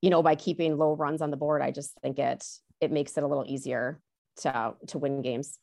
you 0.01 0.09
know, 0.09 0.21
by 0.21 0.35
keeping 0.35 0.77
low 0.77 0.95
runs 0.95 1.21
on 1.21 1.31
the 1.31 1.37
board, 1.37 1.61
I 1.61 1.71
just 1.71 1.93
think 2.01 2.19
it 2.19 2.45
it 2.81 2.91
makes 2.91 3.17
it 3.17 3.23
a 3.23 3.27
little 3.27 3.45
easier 3.47 3.99
to 4.41 4.73
to 4.87 4.97
win 4.97 5.21
games. 5.21 5.59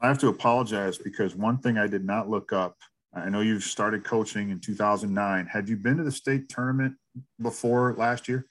I 0.00 0.08
have 0.08 0.18
to 0.18 0.28
apologize 0.28 0.98
because 0.98 1.34
one 1.34 1.58
thing 1.58 1.78
I 1.78 1.86
did 1.86 2.04
not 2.04 2.28
look 2.28 2.52
up. 2.52 2.76
I 3.14 3.30
know 3.30 3.40
you've 3.40 3.64
started 3.64 4.04
coaching 4.04 4.50
in 4.50 4.60
2009. 4.60 5.46
Had 5.46 5.68
you 5.70 5.76
been 5.76 5.96
to 5.96 6.04
the 6.04 6.12
state 6.12 6.50
tournament 6.50 6.96
before 7.40 7.94
last 7.96 8.28
year? 8.28 8.46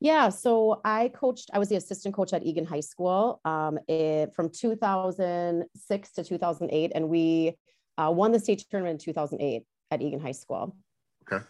Yeah, 0.00 0.30
so 0.30 0.80
I 0.84 1.08
coached. 1.08 1.50
I 1.52 1.58
was 1.58 1.68
the 1.68 1.76
assistant 1.76 2.14
coach 2.14 2.32
at 2.32 2.44
Eagan 2.44 2.64
High 2.64 2.80
School 2.80 3.40
um, 3.44 3.78
it, 3.88 4.34
from 4.34 4.50
2006 4.50 6.12
to 6.12 6.24
2008, 6.24 6.92
and 6.94 7.08
we 7.08 7.56
uh, 7.98 8.10
won 8.14 8.32
the 8.32 8.40
state 8.40 8.64
tournament 8.70 9.00
in 9.00 9.04
2008 9.04 9.62
at 9.90 10.02
Eagan 10.02 10.20
High 10.20 10.32
School. 10.32 10.76
Okay. 11.30 11.44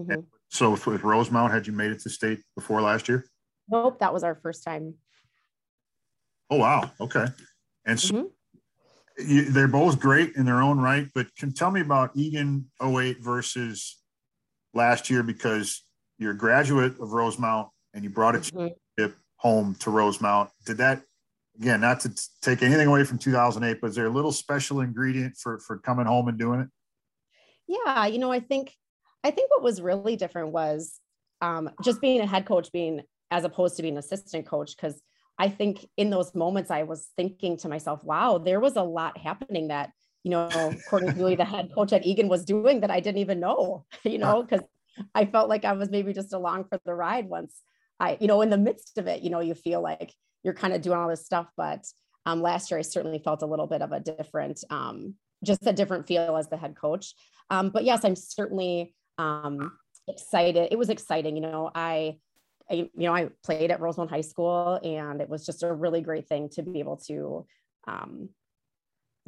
Mm-hmm. 0.00 0.20
So 0.48 0.70
with 0.70 1.02
Rosemount, 1.02 1.52
had 1.52 1.66
you 1.66 1.72
made 1.72 1.90
it 1.90 2.00
to 2.00 2.10
state 2.10 2.40
before 2.54 2.80
last 2.80 3.08
year? 3.08 3.26
Nope, 3.68 3.98
that 4.00 4.12
was 4.12 4.24
our 4.24 4.34
first 4.34 4.64
time. 4.64 4.94
Oh 6.50 6.58
wow, 6.58 6.90
okay. 7.00 7.26
And 7.86 7.98
so 7.98 8.14
mm-hmm. 8.14 9.30
you, 9.30 9.50
they're 9.50 9.68
both 9.68 9.98
great 9.98 10.36
in 10.36 10.44
their 10.44 10.62
own 10.62 10.78
right, 10.78 11.08
but 11.14 11.34
can 11.36 11.52
tell 11.52 11.70
me 11.70 11.80
about 11.80 12.10
Eagan 12.14 12.70
08 12.82 13.20
versus 13.20 13.98
last 14.74 15.10
year 15.10 15.22
because 15.22 15.82
you're 16.18 16.32
a 16.32 16.36
graduate 16.36 16.92
of 17.00 17.12
Rosemount 17.12 17.68
and 17.94 18.04
you 18.04 18.10
brought 18.10 18.36
a 18.36 18.38
mm-hmm. 18.40 19.06
home 19.36 19.74
to 19.80 19.90
Rosemount. 19.90 20.50
Did 20.66 20.78
that 20.78 21.02
again? 21.58 21.80
Not 21.80 22.00
to 22.00 22.12
take 22.42 22.62
anything 22.62 22.86
away 22.86 23.04
from 23.04 23.18
2008, 23.18 23.80
but 23.80 23.88
is 23.88 23.96
there 23.96 24.06
a 24.06 24.10
little 24.10 24.32
special 24.32 24.80
ingredient 24.80 25.36
for 25.36 25.58
for 25.58 25.78
coming 25.78 26.06
home 26.06 26.28
and 26.28 26.38
doing 26.38 26.60
it? 26.60 26.68
Yeah, 27.66 28.06
you 28.06 28.18
know, 28.18 28.30
I 28.30 28.40
think 28.40 28.72
I 29.22 29.30
think 29.30 29.50
what 29.50 29.62
was 29.62 29.80
really 29.80 30.16
different 30.16 30.48
was 30.50 31.00
um, 31.40 31.70
just 31.82 32.00
being 32.00 32.20
a 32.20 32.26
head 32.26 32.46
coach, 32.46 32.70
being 32.72 33.02
as 33.34 33.42
opposed 33.42 33.76
to 33.76 33.82
being 33.82 33.98
assistant 33.98 34.46
coach 34.46 34.76
because 34.76 35.02
I 35.38 35.48
think 35.48 35.88
in 35.96 36.08
those 36.10 36.36
moments 36.36 36.70
I 36.70 36.84
was 36.84 37.08
thinking 37.16 37.56
to 37.58 37.68
myself, 37.68 38.04
wow, 38.04 38.38
there 38.38 38.60
was 38.60 38.76
a 38.76 38.82
lot 38.82 39.18
happening 39.18 39.68
that, 39.68 39.90
you 40.22 40.30
know, 40.30 40.46
according 40.46 41.14
to 41.14 41.36
the 41.36 41.44
head 41.44 41.70
coach 41.74 41.92
at 41.92 42.06
Eagan 42.06 42.28
was 42.28 42.44
doing 42.44 42.80
that 42.80 42.92
I 42.92 43.00
didn't 43.00 43.18
even 43.18 43.40
know, 43.40 43.86
you 44.04 44.18
know, 44.18 44.44
because 44.44 44.64
I 45.16 45.24
felt 45.24 45.48
like 45.48 45.64
I 45.64 45.72
was 45.72 45.90
maybe 45.90 46.12
just 46.12 46.32
along 46.32 46.66
for 46.70 46.78
the 46.84 46.94
ride 46.94 47.28
once 47.28 47.60
I, 47.98 48.18
you 48.20 48.28
know, 48.28 48.40
in 48.40 48.50
the 48.50 48.56
midst 48.56 48.98
of 48.98 49.08
it, 49.08 49.22
you 49.22 49.30
know, 49.30 49.40
you 49.40 49.54
feel 49.54 49.82
like 49.82 50.12
you're 50.44 50.54
kind 50.54 50.72
of 50.72 50.82
doing 50.82 50.96
all 50.96 51.08
this 51.08 51.26
stuff. 51.26 51.48
But 51.56 51.84
um, 52.24 52.40
last 52.40 52.70
year 52.70 52.78
I 52.78 52.82
certainly 52.82 53.18
felt 53.18 53.42
a 53.42 53.46
little 53.46 53.66
bit 53.66 53.82
of 53.82 53.90
a 53.90 53.98
different, 53.98 54.62
um, 54.70 55.14
just 55.42 55.66
a 55.66 55.72
different 55.72 56.06
feel 56.06 56.36
as 56.36 56.48
the 56.48 56.56
head 56.56 56.76
coach. 56.76 57.14
Um, 57.50 57.70
but 57.70 57.84
yes, 57.84 58.04
I'm 58.04 58.14
certainly 58.14 58.94
um, 59.18 59.72
excited. 60.06 60.68
It 60.70 60.78
was 60.78 60.90
exciting. 60.90 61.34
You 61.34 61.42
know, 61.42 61.70
I, 61.74 62.18
I, 62.70 62.74
you 62.74 62.90
know, 62.94 63.14
I 63.14 63.28
played 63.44 63.70
at 63.70 63.80
Rosemount 63.80 64.10
High 64.10 64.22
School, 64.22 64.80
and 64.82 65.20
it 65.20 65.28
was 65.28 65.44
just 65.44 65.62
a 65.62 65.72
really 65.72 66.00
great 66.00 66.28
thing 66.28 66.48
to 66.50 66.62
be 66.62 66.78
able 66.78 66.96
to 67.08 67.46
um, 67.86 68.30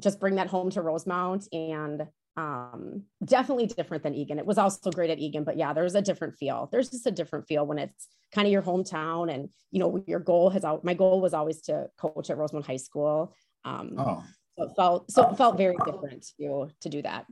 just 0.00 0.20
bring 0.20 0.36
that 0.36 0.48
home 0.48 0.70
to 0.70 0.82
Rosemount 0.82 1.46
and 1.52 2.06
um, 2.36 3.02
definitely 3.24 3.66
different 3.66 4.02
than 4.02 4.14
Eagan. 4.14 4.38
It 4.38 4.46
was 4.46 4.58
also 4.58 4.90
great 4.90 5.10
at 5.10 5.18
Eagan, 5.18 5.44
but 5.44 5.56
yeah, 5.56 5.72
there's 5.72 5.94
a 5.94 6.02
different 6.02 6.36
feel. 6.36 6.68
There's 6.70 6.90
just 6.90 7.06
a 7.06 7.10
different 7.10 7.46
feel 7.46 7.66
when 7.66 7.78
it's 7.78 8.08
kind 8.32 8.46
of 8.46 8.52
your 8.52 8.62
hometown, 8.62 9.32
and 9.32 9.48
you 9.70 9.80
know, 9.80 10.02
your 10.06 10.20
goal 10.20 10.50
has. 10.50 10.64
My 10.82 10.94
goal 10.94 11.20
was 11.20 11.34
always 11.34 11.62
to 11.62 11.88
coach 11.98 12.30
at 12.30 12.36
Rosemount 12.36 12.66
High 12.66 12.76
School. 12.76 13.34
Um, 13.64 13.94
oh. 13.98 14.24
So 14.58 14.64
it 14.64 14.70
felt 14.76 15.10
so 15.10 15.30
it 15.30 15.36
felt 15.36 15.58
very 15.58 15.76
different 15.84 16.26
to 16.40 16.68
to 16.80 16.88
do 16.88 17.02
that. 17.02 17.26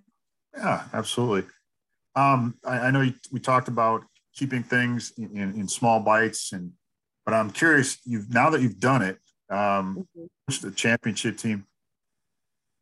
Yeah, 0.57 0.85
absolutely. 0.93 1.49
Um, 2.17 2.55
I, 2.64 2.79
I 2.79 2.90
know 2.90 3.01
you, 3.01 3.14
we 3.33 3.40
talked 3.40 3.69
about 3.69 4.05
keeping 4.37 4.62
things 4.62 5.12
in, 5.16 5.37
in, 5.37 5.55
in, 5.55 5.68
small 5.68 6.01
bites. 6.01 6.53
And 6.53 6.73
but 7.25 7.35
I'm 7.35 7.51
curious, 7.51 7.99
you've 8.05 8.33
now 8.33 8.51
that 8.51 8.61
you've 8.61 8.81
done 8.81 9.03
it, 9.03 9.18
um, 9.51 10.07
mm-hmm. 10.16 10.66
the 10.66 10.73
championship 10.73 11.38
team. 11.38 11.66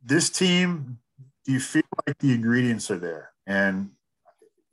This 0.02 0.30
team, 0.30 0.98
do 1.44 1.52
you 1.52 1.60
feel 1.60 1.82
like 2.06 2.18
the 2.18 2.32
ingredients 2.32 2.90
are 2.90 2.98
there? 2.98 3.32
And 3.46 3.90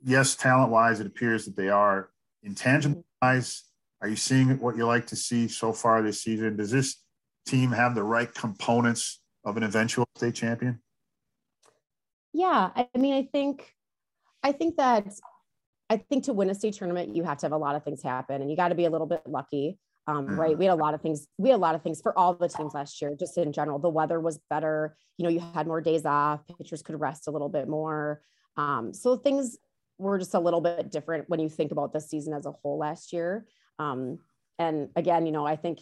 yes, 0.02 0.34
talent 0.34 0.72
wise, 0.72 1.00
it 1.00 1.06
appears 1.06 1.44
that 1.44 1.56
they 1.56 1.68
are. 1.68 2.10
Intangible 2.42 3.04
wise, 3.20 3.64
are 4.00 4.08
you 4.08 4.16
seeing 4.16 4.58
what 4.60 4.76
you 4.76 4.86
like 4.86 5.06
to 5.08 5.16
see 5.16 5.46
so 5.46 5.72
far 5.72 6.02
this 6.02 6.22
season? 6.22 6.56
Does 6.56 6.70
this 6.70 6.96
team 7.46 7.70
have 7.72 7.94
the 7.94 8.02
right 8.02 8.32
components 8.32 9.20
of 9.44 9.56
an 9.56 9.62
eventual 9.62 10.06
state 10.16 10.34
champion? 10.34 10.80
Yeah, 12.32 12.70
I 12.74 12.88
mean, 12.96 13.14
I 13.14 13.28
think, 13.30 13.74
I 14.42 14.52
think 14.52 14.76
that 14.76 15.06
I 15.90 15.96
think 15.96 16.24
to 16.24 16.32
win 16.32 16.48
a 16.48 16.54
state 16.54 16.74
tournament, 16.74 17.16
you 17.16 17.24
have 17.24 17.38
to 17.38 17.46
have 17.46 17.52
a 17.52 17.58
lot 17.58 17.74
of 17.74 17.82
things 17.82 18.02
happen 18.02 18.40
and 18.40 18.50
you 18.50 18.56
got 18.56 18.68
to 18.68 18.76
be 18.76 18.84
a 18.84 18.90
little 18.90 19.08
bit 19.08 19.22
lucky. 19.26 19.76
Um, 20.06 20.26
mm-hmm. 20.26 20.40
right. 20.40 20.58
We 20.58 20.64
had 20.64 20.74
a 20.74 20.76
lot 20.76 20.94
of 20.94 21.02
things. 21.02 21.26
We 21.36 21.50
had 21.50 21.56
a 21.56 21.58
lot 21.58 21.74
of 21.74 21.82
things 21.82 22.00
for 22.00 22.16
all 22.16 22.34
the 22.34 22.48
teams 22.48 22.74
last 22.74 23.02
year, 23.02 23.14
just 23.18 23.36
in 23.36 23.52
general. 23.52 23.78
The 23.78 23.88
weather 23.88 24.20
was 24.20 24.38
better. 24.48 24.96
You 25.18 25.24
know, 25.24 25.30
you 25.30 25.40
had 25.40 25.66
more 25.66 25.80
days 25.80 26.06
off. 26.06 26.40
Pitchers 26.58 26.82
could 26.82 26.98
rest 26.98 27.26
a 27.26 27.30
little 27.30 27.48
bit 27.48 27.68
more. 27.68 28.22
Um, 28.56 28.94
so 28.94 29.16
things 29.16 29.58
were 29.98 30.18
just 30.18 30.34
a 30.34 30.40
little 30.40 30.60
bit 30.60 30.90
different 30.90 31.28
when 31.28 31.40
you 31.40 31.48
think 31.48 31.72
about 31.72 31.92
the 31.92 32.00
season 32.00 32.32
as 32.32 32.46
a 32.46 32.52
whole 32.52 32.78
last 32.78 33.12
year. 33.12 33.46
Um, 33.78 34.18
and 34.58 34.88
again, 34.96 35.26
you 35.26 35.32
know, 35.32 35.46
I 35.46 35.56
think 35.56 35.80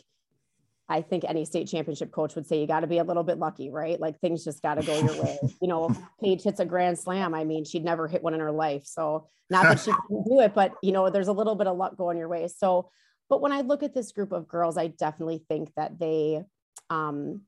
I 0.88 1.02
think 1.02 1.24
any 1.26 1.44
state 1.44 1.68
championship 1.68 2.10
coach 2.10 2.34
would 2.34 2.46
say 2.46 2.60
you 2.60 2.66
got 2.66 2.80
to 2.80 2.86
be 2.86 2.98
a 2.98 3.04
little 3.04 3.22
bit 3.22 3.38
lucky, 3.38 3.70
right? 3.70 4.00
Like 4.00 4.18
things 4.20 4.42
just 4.42 4.62
got 4.62 4.76
to 4.76 4.86
go 4.86 4.98
your 4.98 5.22
way. 5.22 5.38
You 5.60 5.68
know, 5.68 5.94
Paige 6.22 6.42
hits 6.42 6.60
a 6.60 6.64
grand 6.64 6.98
slam. 6.98 7.34
I 7.34 7.44
mean, 7.44 7.64
she'd 7.64 7.84
never 7.84 8.08
hit 8.08 8.22
one 8.22 8.32
in 8.32 8.40
her 8.40 8.52
life. 8.52 8.86
So 8.86 9.28
not 9.50 9.64
that 9.64 9.80
she 9.80 9.90
can 9.90 10.24
do 10.24 10.40
it, 10.40 10.54
but 10.54 10.74
you 10.82 10.92
know, 10.92 11.10
there's 11.10 11.28
a 11.28 11.32
little 11.32 11.54
bit 11.54 11.66
of 11.66 11.76
luck 11.76 11.96
going 11.96 12.16
your 12.16 12.28
way. 12.28 12.48
So, 12.48 12.90
but 13.28 13.42
when 13.42 13.52
I 13.52 13.60
look 13.60 13.82
at 13.82 13.94
this 13.94 14.12
group 14.12 14.32
of 14.32 14.48
girls, 14.48 14.78
I 14.78 14.86
definitely 14.86 15.44
think 15.46 15.70
that 15.76 15.98
they, 15.98 16.42
um, 16.88 17.42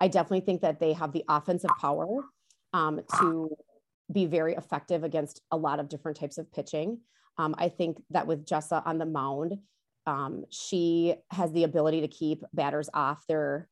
I 0.00 0.08
definitely 0.08 0.40
think 0.40 0.62
that 0.62 0.80
they 0.80 0.94
have 0.94 1.12
the 1.12 1.24
offensive 1.28 1.70
power 1.78 2.22
um, 2.72 3.00
to 3.20 3.50
be 4.10 4.24
very 4.24 4.54
effective 4.54 5.04
against 5.04 5.42
a 5.50 5.56
lot 5.56 5.80
of 5.80 5.90
different 5.90 6.18
types 6.18 6.38
of 6.38 6.50
pitching. 6.52 7.00
Um, 7.36 7.54
I 7.58 7.68
think 7.68 8.02
that 8.10 8.26
with 8.26 8.46
Jessa 8.46 8.82
on 8.86 8.96
the 8.96 9.06
mound, 9.06 9.58
um, 10.08 10.46
she 10.48 11.14
has 11.30 11.52
the 11.52 11.64
ability 11.64 12.00
to 12.00 12.08
keep 12.08 12.42
batters 12.54 12.88
off 12.94 13.26
their, 13.28 13.68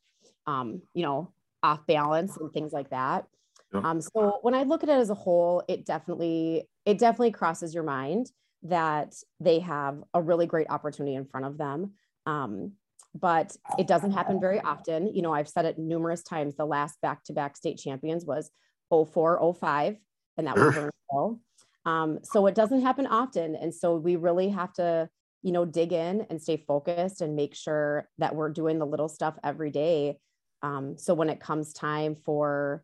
um, 0.47 0.83
you 0.93 1.03
know, 1.03 1.33
off 1.63 1.87
balance 1.87 2.37
and 2.37 2.53
things 2.53 2.75
like 2.75 2.91
that. 2.91 3.27
Um, 3.75 4.01
so 4.01 4.39
when 4.43 4.55
I 4.55 4.63
look 4.63 4.83
at 4.83 4.89
it 4.89 4.99
as 4.99 5.11
a 5.11 5.15
whole, 5.15 5.63
it 5.69 5.85
definitely 5.85 6.69
it 6.85 6.99
definitely 6.99 7.33
crosses 7.33 7.75
your 7.75 7.83
mind 7.83 8.31
that 8.63 9.15
they 9.41 9.59
have 9.61 10.03
a 10.15 10.23
really 10.23 10.47
great 10.47 10.69
opportunity 10.71 11.15
in 11.15 11.25
front 11.25 11.47
of 11.47 11.59
them. 11.59 11.93
Um, 12.27 12.73
but 13.15 13.57
it 13.79 13.87
doesn't 13.87 14.13
happen 14.13 14.41
very 14.41 14.61
often. 14.61 15.15
You 15.15 15.23
know, 15.23 15.33
I've 15.33 15.49
said 15.49 15.65
it 15.65 15.79
numerous 15.79 16.23
times. 16.23 16.55
The 16.55 16.67
last 16.67 17.01
back-to-back 17.01 17.57
state 17.57 17.79
champions 17.79 18.25
was 18.25 18.51
04, 18.91 19.55
05, 19.59 19.97
and 20.37 20.47
that 20.47 20.57
was 20.57 20.75
Burnsville. 20.75 21.41
Um, 21.87 22.19
so 22.23 22.47
it 22.47 22.55
doesn't 22.55 22.83
happen 22.83 23.07
often. 23.07 23.57
And 23.57 23.75
so 23.75 23.97
we 23.97 24.17
really 24.17 24.49
have 24.51 24.73
to 24.75 25.09
you 25.47 25.53
know, 25.53 25.65
dig 25.65 25.93
in 25.93 26.27
and 26.29 26.43
stay 26.43 26.57
focused 26.57 27.21
and 27.21 27.37
make 27.37 27.55
sure 27.55 28.09
that 28.19 28.35
we're 28.35 28.49
doing 28.49 28.81
the 28.81 28.85
little 28.85 29.09
stuff 29.09 29.39
every 29.45 29.71
day. 29.71 30.19
Um, 30.61 30.99
so 30.99 31.15
when 31.15 31.31
it 31.31 31.39
comes 31.39 31.73
time 31.73 32.17
for, 32.25 32.83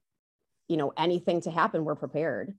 you 0.68 0.76
know, 0.76 0.92
anything 0.96 1.40
to 1.40 1.50
happen, 1.50 1.84
we're 1.84 1.96
prepared. 1.96 2.54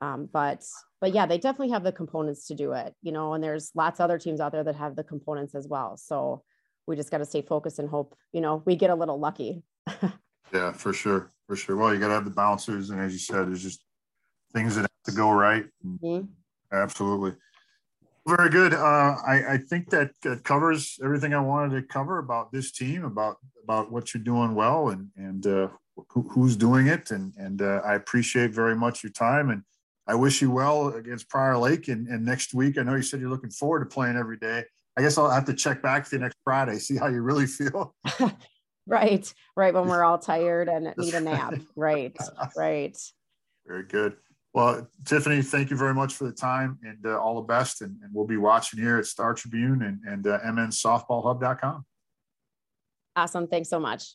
Um, 0.00 0.28
but 0.32 0.64
but 1.00 1.12
yeah, 1.12 1.26
they 1.26 1.38
definitely 1.38 1.70
have 1.70 1.82
the 1.82 1.90
components 1.90 2.46
to 2.46 2.54
do 2.54 2.70
it, 2.70 2.94
you 3.02 3.10
know, 3.10 3.34
and 3.34 3.42
there's 3.42 3.72
lots 3.74 3.98
of 3.98 4.04
other 4.04 4.16
teams 4.16 4.38
out 4.38 4.52
there 4.52 4.62
that 4.62 4.76
have 4.76 4.94
the 4.94 5.02
components 5.02 5.56
as 5.56 5.66
well. 5.66 5.96
So 5.96 6.44
we 6.86 6.94
just 6.94 7.10
got 7.10 7.18
to 7.18 7.24
stay 7.24 7.42
focused 7.42 7.80
and 7.80 7.88
hope, 7.88 8.14
you 8.30 8.40
know, 8.40 8.62
we 8.64 8.76
get 8.76 8.90
a 8.90 8.94
little 8.94 9.18
lucky. 9.18 9.64
yeah, 10.54 10.70
for 10.70 10.92
sure. 10.92 11.32
For 11.48 11.56
sure. 11.56 11.74
Well, 11.76 11.92
you 11.92 11.98
got 11.98 12.08
to 12.08 12.14
have 12.14 12.24
the 12.24 12.30
bouncers. 12.30 12.90
And 12.90 13.00
as 13.00 13.12
you 13.12 13.18
said, 13.18 13.48
there's 13.48 13.64
just 13.64 13.84
things 14.52 14.76
that 14.76 14.82
have 14.82 14.90
to 15.06 15.12
go 15.12 15.32
right. 15.32 15.64
Mm-hmm. 15.84 16.26
Absolutely. 16.72 17.34
Very 18.28 18.50
good. 18.50 18.74
Uh, 18.74 19.16
I, 19.26 19.54
I, 19.54 19.56
think 19.56 19.88
that 19.88 20.10
covers 20.44 20.98
everything 21.02 21.32
I 21.32 21.40
wanted 21.40 21.80
to 21.80 21.82
cover 21.86 22.18
about 22.18 22.52
this 22.52 22.70
team, 22.70 23.04
about 23.04 23.36
about 23.64 23.90
what 23.90 24.12
you're 24.12 24.22
doing 24.22 24.54
well, 24.54 24.90
and 24.90 25.08
and 25.16 25.46
uh, 25.46 25.68
who, 26.10 26.28
who's 26.28 26.54
doing 26.54 26.88
it. 26.88 27.10
And 27.10 27.32
and 27.38 27.62
uh, 27.62 27.80
I 27.86 27.94
appreciate 27.94 28.50
very 28.50 28.76
much 28.76 29.02
your 29.02 29.12
time, 29.12 29.48
and 29.48 29.62
I 30.06 30.14
wish 30.14 30.42
you 30.42 30.50
well 30.50 30.88
against 30.88 31.30
Prior 31.30 31.56
Lake. 31.56 31.88
And, 31.88 32.06
and 32.08 32.22
next 32.22 32.52
week, 32.52 32.76
I 32.76 32.82
know 32.82 32.96
you 32.96 33.02
said 33.02 33.20
you're 33.20 33.30
looking 33.30 33.50
forward 33.50 33.80
to 33.80 33.86
playing 33.86 34.16
every 34.18 34.36
day. 34.36 34.64
I 34.98 35.00
guess 35.00 35.16
I'll 35.16 35.30
have 35.30 35.46
to 35.46 35.54
check 35.54 35.80
back 35.80 36.06
to 36.08 36.16
you 36.16 36.20
next 36.20 36.36
Friday, 36.44 36.78
see 36.80 36.96
how 36.96 37.06
you 37.06 37.22
really 37.22 37.46
feel. 37.46 37.94
right, 38.86 39.32
right. 39.56 39.72
When 39.72 39.88
we're 39.88 40.04
all 40.04 40.18
tired 40.18 40.68
and 40.68 40.92
need 40.98 41.14
a 41.14 41.20
nap. 41.20 41.54
Right, 41.76 42.14
right. 42.56 42.98
Very 43.66 43.84
good. 43.84 44.16
Well, 44.54 44.88
Tiffany, 45.04 45.42
thank 45.42 45.70
you 45.70 45.76
very 45.76 45.94
much 45.94 46.14
for 46.14 46.24
the 46.24 46.32
time 46.32 46.78
and 46.82 47.04
uh, 47.04 47.20
all 47.20 47.36
the 47.36 47.42
best. 47.42 47.82
And, 47.82 47.96
and, 48.02 48.12
we'll 48.14 48.26
be 48.26 48.38
watching 48.38 48.80
here 48.80 48.98
at 48.98 49.06
Star 49.06 49.34
Tribune 49.34 49.82
and, 49.82 50.00
and 50.04 50.26
uh, 50.26 50.40
mnsoftballhub.com. 50.40 51.84
Awesome. 53.14 53.46
Thanks 53.46 53.68
so 53.68 53.78
much. 53.78 54.14